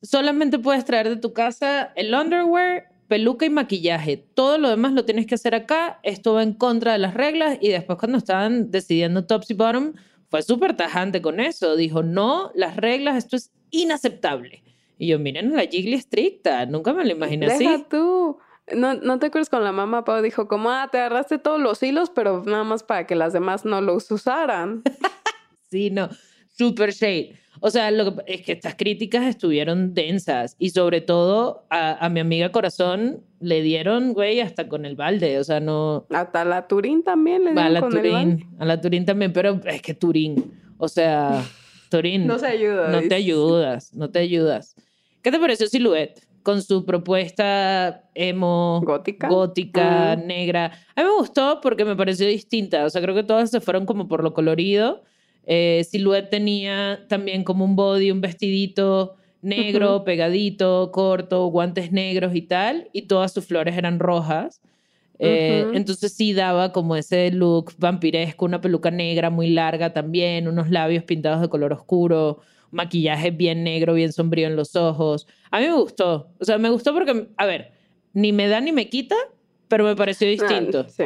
[0.00, 4.16] solamente puedes traer de tu casa el underwear, peluca y maquillaje.
[4.16, 5.98] Todo lo demás lo tienes que hacer acá.
[6.04, 7.58] Esto va en contra de las reglas.
[7.60, 9.94] Y después cuando estaban decidiendo tops y bottom,
[10.28, 11.74] fue súper tajante con eso.
[11.74, 14.62] Dijo, no, las reglas, esto es inaceptable.
[15.02, 16.66] Y yo, miren, la Jiggly estricta.
[16.66, 17.84] Nunca me lo imaginé Deja así.
[17.90, 18.36] tú.
[18.76, 20.04] No, ¿No te acuerdas con la mamá?
[20.04, 23.32] Pau dijo como, ah, te agarraste todos los hilos, pero nada más para que las
[23.32, 24.82] demás no los usaran.
[25.70, 26.08] Sí, no,
[26.58, 27.38] super shade.
[27.60, 32.08] O sea, lo que, es que estas críticas estuvieron densas y sobre todo a, a
[32.08, 35.38] mi amiga Corazón le dieron, güey, hasta con el balde.
[35.38, 36.06] O sea, no...
[36.10, 38.32] Hasta la Turín también le Va a dieron la con el balde.
[38.34, 41.44] Turín, a la Turín también, pero es que Turín, o sea,
[41.88, 42.88] Turín, No se ayuda.
[42.88, 44.74] no te ayudas, no te ayudas.
[45.22, 46.20] ¿Qué te pareció Silhouette?
[46.42, 49.28] Con su propuesta emo, Gótica.
[49.28, 50.26] gótica, Mm.
[50.26, 50.66] negra.
[50.96, 52.84] A mí me gustó porque me pareció distinta.
[52.84, 55.02] O sea, creo que todas se fueron como por lo colorido.
[55.46, 62.42] Eh, Silhouette tenía también como un body, un vestidito negro, pegadito, corto, guantes negros y
[62.42, 62.88] tal.
[62.92, 64.60] Y todas sus flores eran rojas.
[65.18, 65.76] Eh, Ujú.
[65.76, 71.04] Entonces sí daba como ese look vampiresco, una peluca negra muy larga también, unos labios
[71.04, 72.38] pintados de color oscuro,
[72.70, 75.26] maquillaje bien negro, bien sombrío en los ojos.
[75.50, 76.32] A mí me gustó.
[76.38, 77.72] O sea, me gustó porque, a ver,
[78.12, 79.16] ni me da ni me quita,
[79.68, 80.86] pero me pareció distinto.
[80.86, 81.04] Ah, sí.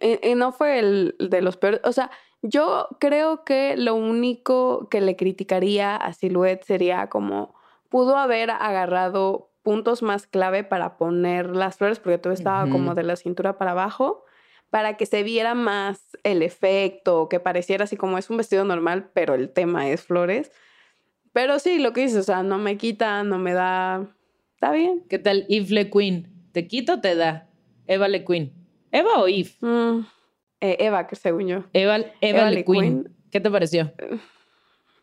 [0.00, 1.80] Y, y no fue el de los peores.
[1.84, 2.10] O sea,
[2.42, 7.54] yo creo que lo único que le criticaría a Silhouette sería como
[7.88, 12.72] pudo haber agarrado puntos más clave para poner las flores, porque todo estaba Ujú.
[12.72, 14.24] como de la cintura para abajo,
[14.70, 19.10] para que se viera más el efecto, que pareciera así como es un vestido normal,
[19.12, 20.52] pero el tema es flores.
[21.36, 24.08] Pero sí, lo que dices, o sea, no me quita, no me da.
[24.54, 25.04] Está bien.
[25.06, 26.32] ¿Qué tal Yves Le Queen?
[26.52, 27.50] ¿Te quita o te da?
[27.86, 28.54] Eva Le Queen.
[28.90, 29.58] ¿Eva o Yves?
[29.60, 29.98] Mm,
[30.62, 31.64] eh, Eva, que según yo.
[31.74, 32.80] Eva, Eva, Eva Le Le Queen.
[32.80, 33.16] Queen.
[33.30, 33.92] ¿Qué te pareció?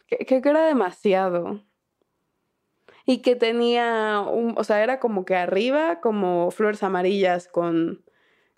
[0.08, 1.62] que, que era demasiado.
[3.06, 8.04] Y que tenía un, o sea, era como que arriba, como flores amarillas con,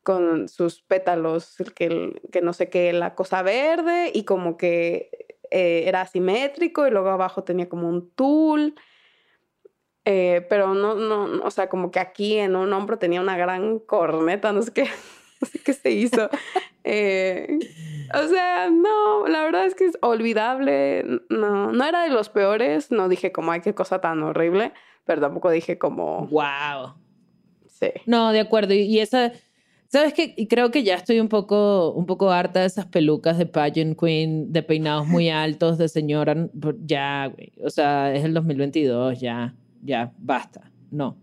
[0.01, 5.24] con sus pétalos, que, que no sé qué, la cosa verde, y como que
[5.57, 8.75] eh, era asimétrico, y luego abajo tenía como un tul.
[10.05, 13.37] eh, pero no, no, no, o sea, como que aquí en un hombro tenía una
[13.37, 14.83] gran corneta, no sé qué,
[15.41, 16.29] no sé qué se hizo.
[16.83, 17.57] Eh,
[18.13, 21.03] o sea, no, la verdad es que es olvidable.
[21.29, 22.91] No, no era de los peores.
[22.91, 24.73] No dije como, ay, qué cosa tan horrible.
[25.05, 26.95] Pero tampoco dije como, ¡Wow!
[27.67, 27.91] sí.
[28.05, 28.73] No, de acuerdo.
[28.73, 29.31] Y, y esa,
[29.87, 30.33] ¿sabes qué?
[30.37, 33.97] Y creo que ya estoy un poco, un poco harta de esas pelucas de pageant
[33.99, 36.49] queen, de peinados muy altos, de señora.
[36.85, 37.51] Ya, güey.
[37.63, 40.71] O sea, es el 2022, ya, ya, basta.
[40.91, 41.17] No.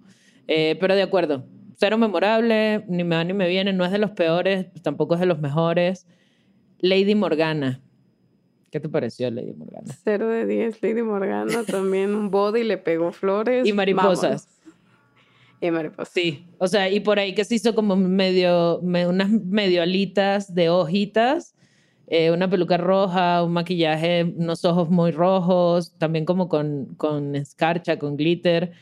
[0.46, 1.44] Eh, pero de acuerdo.
[1.76, 5.20] Cero memorable, ni me va ni me viene, no es de los peores, tampoco es
[5.20, 6.06] de los mejores.
[6.78, 7.80] Lady Morgana.
[8.70, 9.94] ¿Qué te pareció Lady Morgana?
[10.02, 13.66] Cero de 10, Lady Morgana también un body le pegó flores.
[13.66, 14.48] Y mariposas.
[15.62, 16.08] Y mariposas.
[16.12, 20.52] Sí, o sea, y por ahí que se hizo como medio, me- unas medio alitas
[20.54, 21.54] de hojitas,
[22.08, 27.98] eh, una peluca roja, un maquillaje, unos ojos muy rojos, también como con, con escarcha,
[27.98, 28.72] con glitter,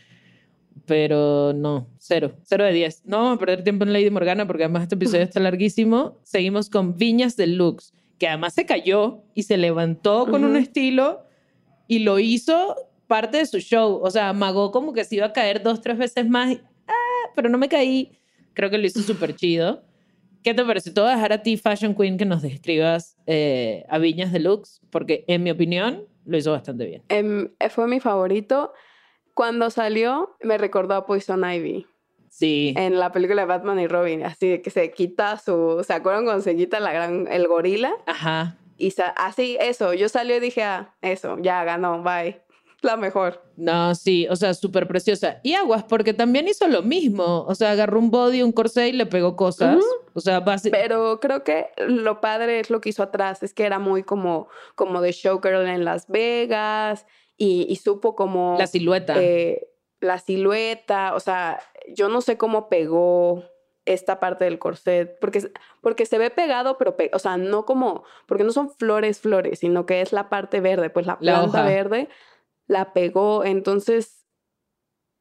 [0.87, 3.03] pero no, cero, cero de diez.
[3.05, 6.19] No vamos a perder tiempo en Lady Morgana porque además este episodio está larguísimo.
[6.23, 10.61] Seguimos con Viñas Deluxe, que además se cayó y se levantó con un Ujú.
[10.61, 11.27] estilo
[11.87, 12.75] y lo hizo
[13.07, 14.01] parte de su show.
[14.03, 16.57] O sea, amagó como que se iba a caer dos, tres veces más.
[17.35, 18.19] Pero no me caí.
[18.55, 19.83] Creo que lo hizo súper chido.
[20.43, 20.91] ¿Qué te parece?
[20.91, 24.81] Te voy a dejar a ti, Fashion Queen, que nos describas eh, a Viñas Deluxe,
[24.91, 27.03] porque en mi opinión lo hizo bastante bien.
[27.09, 28.73] Em, fue mi favorito.
[29.35, 31.87] Cuando salió, me recordó a Poison Ivy
[32.31, 32.75] Sí.
[32.77, 36.25] en la película de Batman y Robin, así de que se quita su, ¿se acuerdan
[36.25, 37.93] cuando se quita la gran, el gorila?
[38.07, 38.57] Ajá.
[38.79, 42.41] Y así, eso, yo salí y dije, ah, eso, ya ganó, bye,
[42.83, 43.43] la mejor.
[43.57, 45.41] No, sí, o sea, súper preciosa.
[45.43, 47.45] Y Aguas, porque también hizo lo mismo.
[47.47, 49.85] O sea, agarró un body, un corsé y le pegó cosas.
[50.15, 53.65] O sea, basi- Pero creo que lo padre es lo que hizo atrás, es que
[53.65, 58.57] era muy como, como de showgirl en Las Vegas y, y supo como...
[58.59, 59.15] la silueta.
[59.19, 59.67] eh,
[60.01, 61.61] la silueta, o sea,
[61.95, 63.45] yo no sé cómo pegó
[63.87, 65.51] esta parte del corset, porque,
[65.81, 69.59] porque se ve pegado, pero, pe- o sea, no como, porque no son flores, flores,
[69.59, 71.69] sino que es la parte verde, pues la La planta hoja.
[71.69, 72.09] verde
[72.71, 74.25] la pegó, entonces,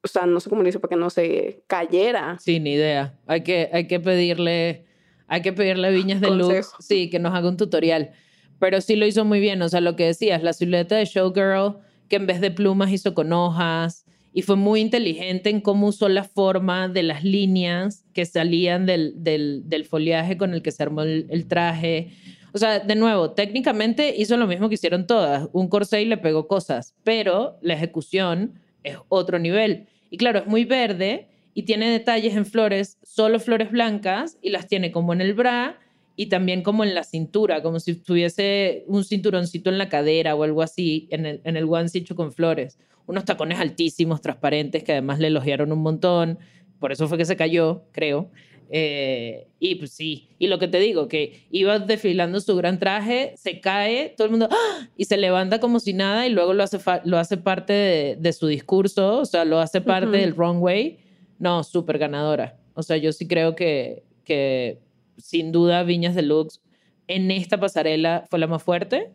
[0.04, 2.38] o sea, no sé cómo lo hizo para que no se cayera.
[2.40, 3.20] Sí, ni idea.
[3.26, 4.86] Hay que, hay que pedirle,
[5.28, 6.78] hay que pedirle a Viñas de Consejo.
[6.80, 8.12] sí, que nos haga un tutorial.
[8.60, 9.62] Pero sí lo hizo muy bien.
[9.64, 11.78] O sea, lo que decías, la silueta de Showgirl,
[12.08, 14.06] que en vez de plumas hizo con hojas.
[14.32, 19.24] Y fue muy inteligente en cómo usó la forma de las líneas que salían del,
[19.24, 22.12] del, del foliaje con el que se armó el, el traje.
[22.54, 25.50] O sea, de nuevo, técnicamente hizo lo mismo que hicieron todas.
[25.54, 29.88] Un corsé y le pegó cosas, pero la ejecución es otro nivel.
[30.10, 34.68] Y claro, es muy verde y tiene detalles en flores, solo flores blancas, y las
[34.68, 35.80] tiene como en el bra
[36.16, 40.44] y también como en la cintura, como si tuviese un cinturoncito en la cadera o
[40.44, 42.78] algo así, en el, en el onesie hecho con flores.
[43.06, 46.38] Unos tacones altísimos, transparentes, que además le elogiaron un montón.
[46.80, 48.32] Por eso fue que se cayó, creo.
[48.72, 53.34] Eh, y pues sí, y lo que te digo, que iba desfilando su gran traje,
[53.36, 54.88] se cae, todo el mundo, ¡ah!
[54.96, 58.34] y se levanta como si nada y luego lo hace, lo hace parte de, de
[58.34, 61.00] su discurso, o sea, lo hace parte del wrong way.
[61.40, 62.60] No, súper ganadora.
[62.74, 64.80] O sea, yo sí creo que, que
[65.18, 66.62] sin duda Viñas Deluxe
[67.08, 69.12] en esta pasarela fue la más fuerte.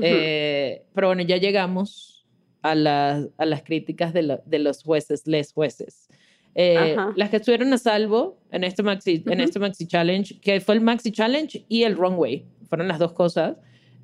[0.00, 2.26] Eh, pero bueno, ya llegamos
[2.62, 6.08] a las, a las críticas de, de los jueces, les jueces.
[6.54, 9.42] Eh, las que estuvieron a salvo en este, maxi, en Ujú.
[9.42, 13.56] este Maxi Challenge, que fue el Maxi Challenge y el Runway, fueron las dos cosas,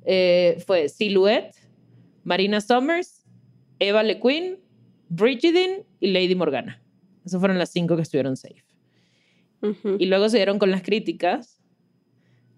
[0.05, 1.53] eh, fue Silhouette,
[2.23, 3.23] Marina Summers,
[3.79, 4.57] Eva LeQueen,
[5.09, 6.81] Brigidin y Lady Morgana.
[7.25, 8.63] Esas fueron las cinco que estuvieron safe.
[9.61, 9.97] Ujú.
[9.99, 11.61] Y luego se dieron con las críticas.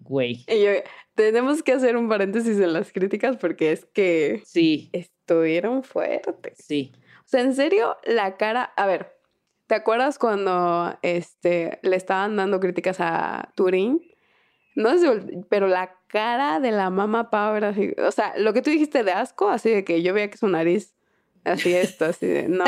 [0.00, 0.70] Güey, Y yo-
[1.14, 6.56] tenemos que hacer un paréntesis en las críticas porque es que sí, estuvieron fuertes.
[6.58, 6.92] sí.
[7.24, 8.64] O sea, en serio, la cara.
[8.76, 9.12] A ver,
[9.72, 14.02] ¿te acuerdas cuando este, le estaban dando críticas a Turín?
[14.74, 15.08] No sé,
[15.48, 17.94] pero la cara de la mamá Pau era así.
[18.06, 20.46] O sea, lo que tú dijiste de asco, así de que yo veía que su
[20.46, 20.94] nariz,
[21.44, 22.64] así esto, así de no.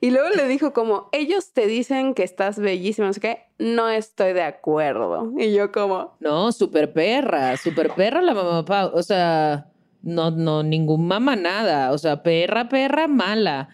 [0.00, 3.90] Y luego le dijo como, ellos te dicen que estás bellísima, no sé qué, no
[3.90, 5.34] estoy de acuerdo.
[5.36, 8.90] Y yo como, No, super perra, super perra la mamá Pau.
[8.94, 9.70] O sea,
[10.00, 11.92] no, no, ningún mamá nada.
[11.92, 13.68] O sea, perra, perra, mala.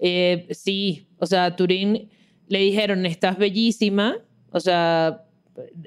[0.00, 2.08] Eh, sí, o sea, a Turín
[2.48, 4.16] le dijeron, estás bellísima.
[4.50, 5.24] O sea,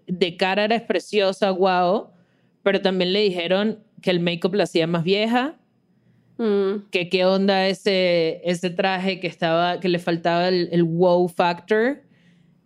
[0.08, 2.12] de cara eres preciosa, guau.
[2.62, 5.56] Pero también le dijeron que el make-up la hacía más vieja.
[6.38, 11.28] mm, que qué onda ese, ese traje que estaba, que le faltaba el, el wow
[11.28, 12.02] factor,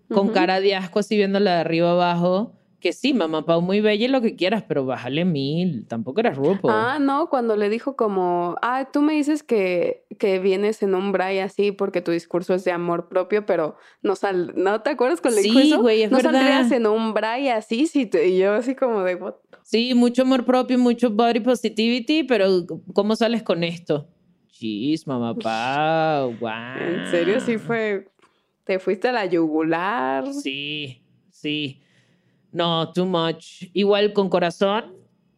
[0.10, 2.57] con cara de asco así viéndola de arriba abajo.
[2.80, 5.88] Que sí, mamá Pau, muy bella y lo que quieras, pero bájale mil.
[5.88, 6.72] Tampoco eres RuPaul.
[6.72, 11.12] Ah, no, cuando le dijo como, ah, tú me dices que, que vienes en un
[11.12, 15.22] bray así porque tu discurso es de amor propio, pero no sal, ¿no te acuerdas
[15.22, 15.82] cuando le dijo Sí, eso?
[15.82, 16.34] güey, es no verdad.
[16.34, 19.34] saldrías en un bray así, sí, te- y yo así como de, what?
[19.64, 22.48] Sí, mucho amor propio, mucho body positivity, pero
[22.94, 24.08] ¿cómo sales con esto?
[24.52, 26.52] Jeez, mamá Pau, wow.
[26.80, 28.08] En serio, sí fue,
[28.66, 30.32] te fuiste a la yugular.
[30.32, 31.02] Sí,
[31.32, 31.82] sí.
[32.58, 33.64] No, too much.
[33.74, 34.96] Igual con corazón,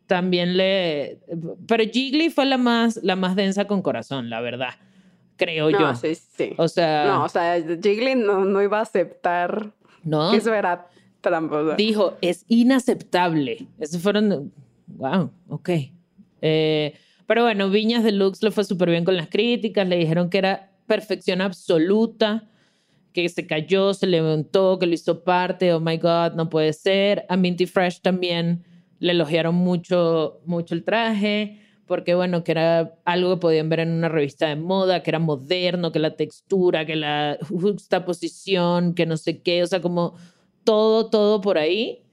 [0.08, 1.20] también le...
[1.68, 4.76] Pero Jiggly fue la más, la más densa con corazón, la verdad.
[5.36, 5.96] Creo No, yo.
[5.96, 6.54] sí, sí.
[6.58, 9.72] O sea, no, o sea, Jiggly no, no iba a aceptar
[10.04, 10.32] no.
[10.32, 10.88] que eso era
[11.22, 11.76] tramposo.
[11.76, 13.68] Dijo, es inaceptable.
[13.80, 14.52] Esos fueron...
[14.88, 15.70] Wow, ok.
[16.42, 16.94] Eh,
[17.28, 20.72] pero bueno, Viñas Deluxe le fue súper bien con las críticas, le dijeron que era
[20.88, 22.49] perfección absoluta,
[23.14, 27.26] que se cayó, se levantó, que lo hizo parte, oh my God, no puede ser.
[27.30, 28.64] A Minty Fresh también
[29.00, 33.92] le elogiaron mucho, mucho el traje, porque bueno, que era algo que podían ver en
[33.92, 39.18] una revista de moda, que era moderno, que la textura, que la juxtaposición, que no
[39.18, 40.16] sé qué, o sea, como
[40.64, 42.04] todo, todo por ahí.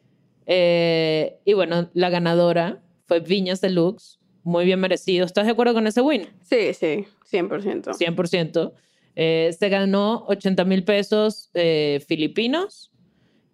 [0.46, 5.26] Eh, y bueno, la ganadora fue Viñas Deluxe, muy bien merecido.
[5.26, 6.28] ¿Estás de acuerdo con ese win?
[6.42, 7.96] Sí, sí, 100%.
[7.98, 8.72] 100%.
[9.16, 12.92] Eh, se ganó 80 mil pesos eh, filipinos,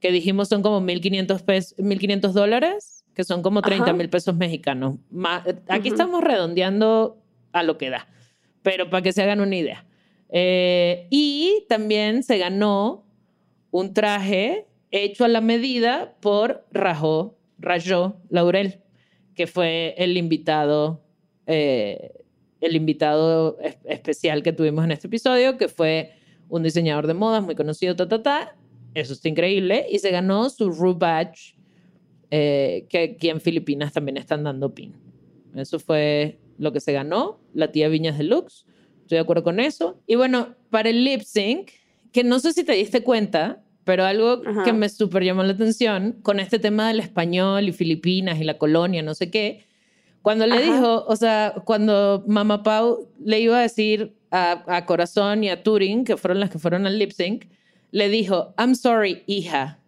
[0.00, 3.92] que dijimos son como 1.500 pes- 1.500 dólares, que son como 30 Ajá.
[3.92, 4.96] mil pesos mexicanos.
[5.46, 7.22] Eh, aquí estamos redondeando
[7.52, 8.08] a lo que da.
[8.62, 9.84] pero para que se hagan una idea.
[10.30, 13.04] Eh, y también se ganó
[13.70, 18.80] un traje hecho a la medida por Rajo, Rayo Laurel,
[19.34, 21.02] que fue el invitado,
[21.46, 22.21] eh,
[22.62, 26.12] el invitado es- especial que tuvimos en este episodio, que fue
[26.48, 28.56] un diseñador de modas muy conocido, ta, ta, ta.
[28.94, 29.86] Eso está increíble.
[29.90, 31.54] Y se ganó su Ru Badge,
[32.30, 34.94] eh, que aquí en Filipinas también están dando pin.
[35.54, 38.64] Eso fue lo que se ganó, la tía Viñas Deluxe.
[39.02, 40.00] Estoy de acuerdo con eso.
[40.06, 41.70] Y bueno, para el lip sync,
[42.12, 44.62] que no sé si te diste cuenta, pero algo Ajá.
[44.64, 48.56] que me súper llamó la atención con este tema del español y Filipinas y la
[48.58, 49.66] colonia, no sé qué.
[50.22, 50.62] Cuando le Ajá.
[50.72, 55.62] dijo, o sea, cuando Mama Pau le iba a decir a, a Corazón y a
[55.62, 57.46] Turing, que fueron las que fueron al lip sync,
[57.90, 59.80] le dijo, I'm sorry, hija,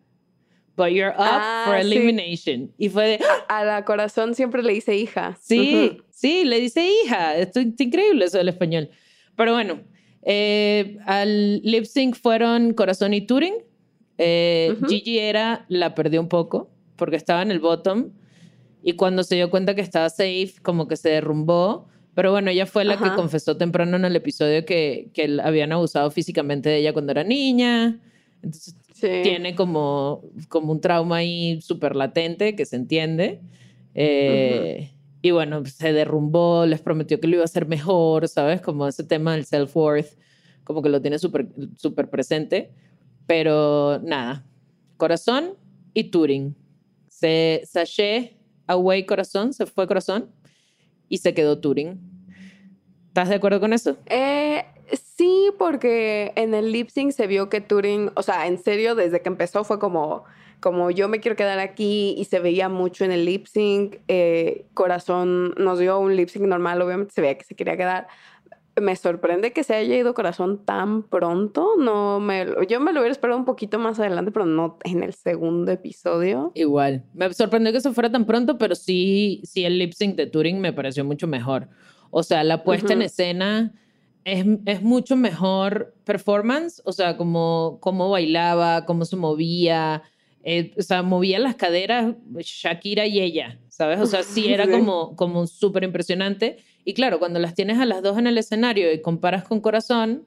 [0.76, 1.86] but you're up Ah, for sí.
[1.86, 2.72] elimination.
[2.78, 5.38] Y fue de, A la corazón siempre le dice hija.
[5.40, 6.02] Sí, Ujú.
[6.10, 7.36] sí, le dice hija.
[7.36, 8.90] Esto es increíble eso del español.
[9.36, 9.80] Pero bueno,
[10.22, 13.54] eh, al lip sync fueron Corazón y Turing.
[14.18, 14.86] Eh, Ujú.
[14.88, 18.10] Gigi era, la perdió un poco porque estaba en el bottom
[18.84, 21.88] y cuando se dio cuenta que estaba safe, como que se derrumbó.
[22.14, 23.16] Pero bueno, ella fue la que Ajá.
[23.16, 28.00] confesó temprano en el episodio que, que habían abusado físicamente de ella cuando era niña.
[28.42, 29.08] Entonces Sí.
[29.24, 33.40] tiene como, como un trauma ahí súper latente que se entiende.
[33.94, 34.90] Eh,
[35.22, 38.60] Y bueno, se derrumbó, les prometió que lo iba a hacer mejor, ¿sabes?
[38.60, 40.16] Como ese tema del self-worth,
[40.64, 42.70] como que lo tiene súper súper presente.
[43.26, 44.44] Pero nada,
[44.96, 45.54] corazón
[45.94, 46.54] y Turing.
[47.08, 48.33] Se sashé
[48.66, 50.30] away corazón, se fue corazón
[51.08, 52.00] y se quedó Turing.
[53.08, 53.96] ¿Estás de acuerdo con eso?
[54.06, 54.64] Eh,
[55.16, 59.22] sí, porque en el lip sync se vio que Turing, o sea, en serio, desde
[59.22, 60.24] que empezó fue como,
[60.60, 63.98] como yo me quiero quedar aquí y se veía mucho en el lip sync.
[64.08, 68.08] Eh, Corazón nos dio un lip sync normal, obviamente se veía que se quería quedar.
[68.80, 71.76] Me sorprende que se haya ido Corazón tan pronto.
[71.78, 75.14] No me, yo me lo hubiera esperado un poquito más adelante, pero no en el
[75.14, 76.52] segundo episodio.
[76.54, 77.04] Igual.
[77.14, 80.60] Me sorprendió que se fuera tan pronto, pero sí, sí el lip sync de Turing
[80.60, 81.68] me pareció mucho mejor.
[82.10, 83.72] O sea, la puesta en escena
[84.24, 90.02] es, es mucho mejor performance, o sea, como cómo bailaba, cómo se movía,
[90.42, 94.00] eh, o sea, movía las caderas Shakira y ella, ¿sabes?
[94.00, 96.58] O sea, sí era como, como súper impresionante.
[96.84, 100.24] Y claro, cuando las tienes a las dos en el escenario y comparas con Corazón,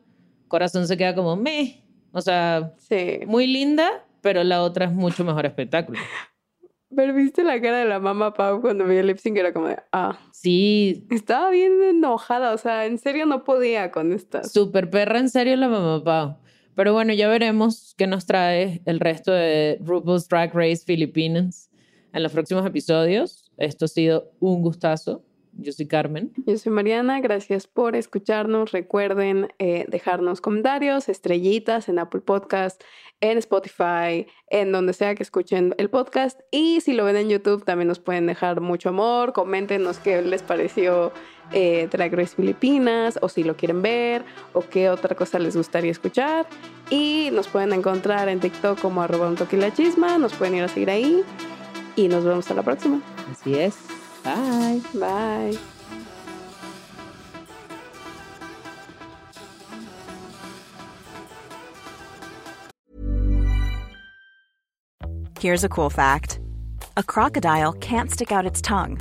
[0.47, 1.83] Corazón se queda como meh.
[2.11, 3.19] O sea, Sí.
[3.27, 5.99] muy linda, pero la otra es mucho mejor espectáculo.
[6.95, 9.67] Pero viste la cara de la mamá Pau cuando vi el lip sync, era como
[9.67, 14.51] de, ah, Sí, estaba bien enojada, o sea, en serio no podía con estas.
[14.53, 16.37] super perra en serio la mamá Pau.
[16.75, 21.66] Pero bueno, ya veremos qué nos trae el resto de RuPaul's Drag Race Philippines
[22.17, 23.51] en los próximos episodios.
[23.57, 25.23] Esto ha sido un gustazo.
[25.59, 26.33] Yo soy Carmen.
[26.45, 28.71] Yo soy Mariana, gracias por escucharnos.
[28.71, 32.83] Recuerden eh, dejarnos comentarios, estrellitas en Apple Podcast,
[33.21, 36.39] en Spotify, en donde sea que escuchen el podcast.
[36.51, 39.33] Y si lo ven en YouTube, también nos pueden dejar mucho amor.
[39.33, 41.11] Coméntenos qué les pareció
[41.51, 44.23] eh, Drag Race Filipinas, o si lo quieren ver,
[44.53, 46.47] o qué otra cosa les gustaría escuchar.
[46.91, 50.19] Y nos pueden encontrar en TikTok como arroba un toque la chisma.
[50.19, 51.23] Nos pueden ir a seguir ahí.
[51.97, 53.01] Y nos vemos a la próxima.
[53.29, 53.75] Así es.
[54.23, 54.81] Bye.
[54.93, 55.57] Bye.
[65.39, 66.39] Here's a cool fact
[66.97, 68.99] a crocodile can't stick out its tongue.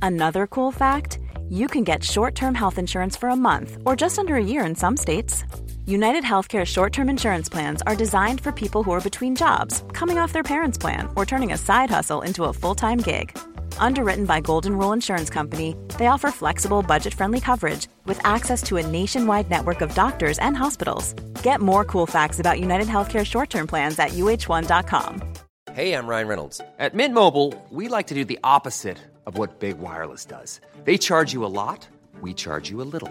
[0.00, 1.18] Another cool fact
[1.48, 4.64] you can get short term health insurance for a month or just under a year
[4.64, 5.44] in some states.
[5.86, 10.16] United Healthcare short term insurance plans are designed for people who are between jobs, coming
[10.18, 13.36] off their parents' plan, or turning a side hustle into a full time gig.
[13.76, 18.78] Underwritten by Golden Rule Insurance Company, they offer flexible, budget friendly coverage with access to
[18.78, 21.12] a nationwide network of doctors and hospitals.
[21.42, 25.34] Get more cool facts about United Healthcare short term plans at uh1.com.
[25.74, 26.60] Hey, I'm Ryan Reynolds.
[26.78, 30.60] At Mint Mobile, we like to do the opposite of what Big Wireless does.
[30.84, 31.86] They charge you a lot,
[32.22, 33.10] we charge you a little.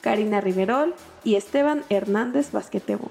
[0.00, 0.94] Karina Riverol
[1.24, 3.10] y Esteban Hernández Basquetebo.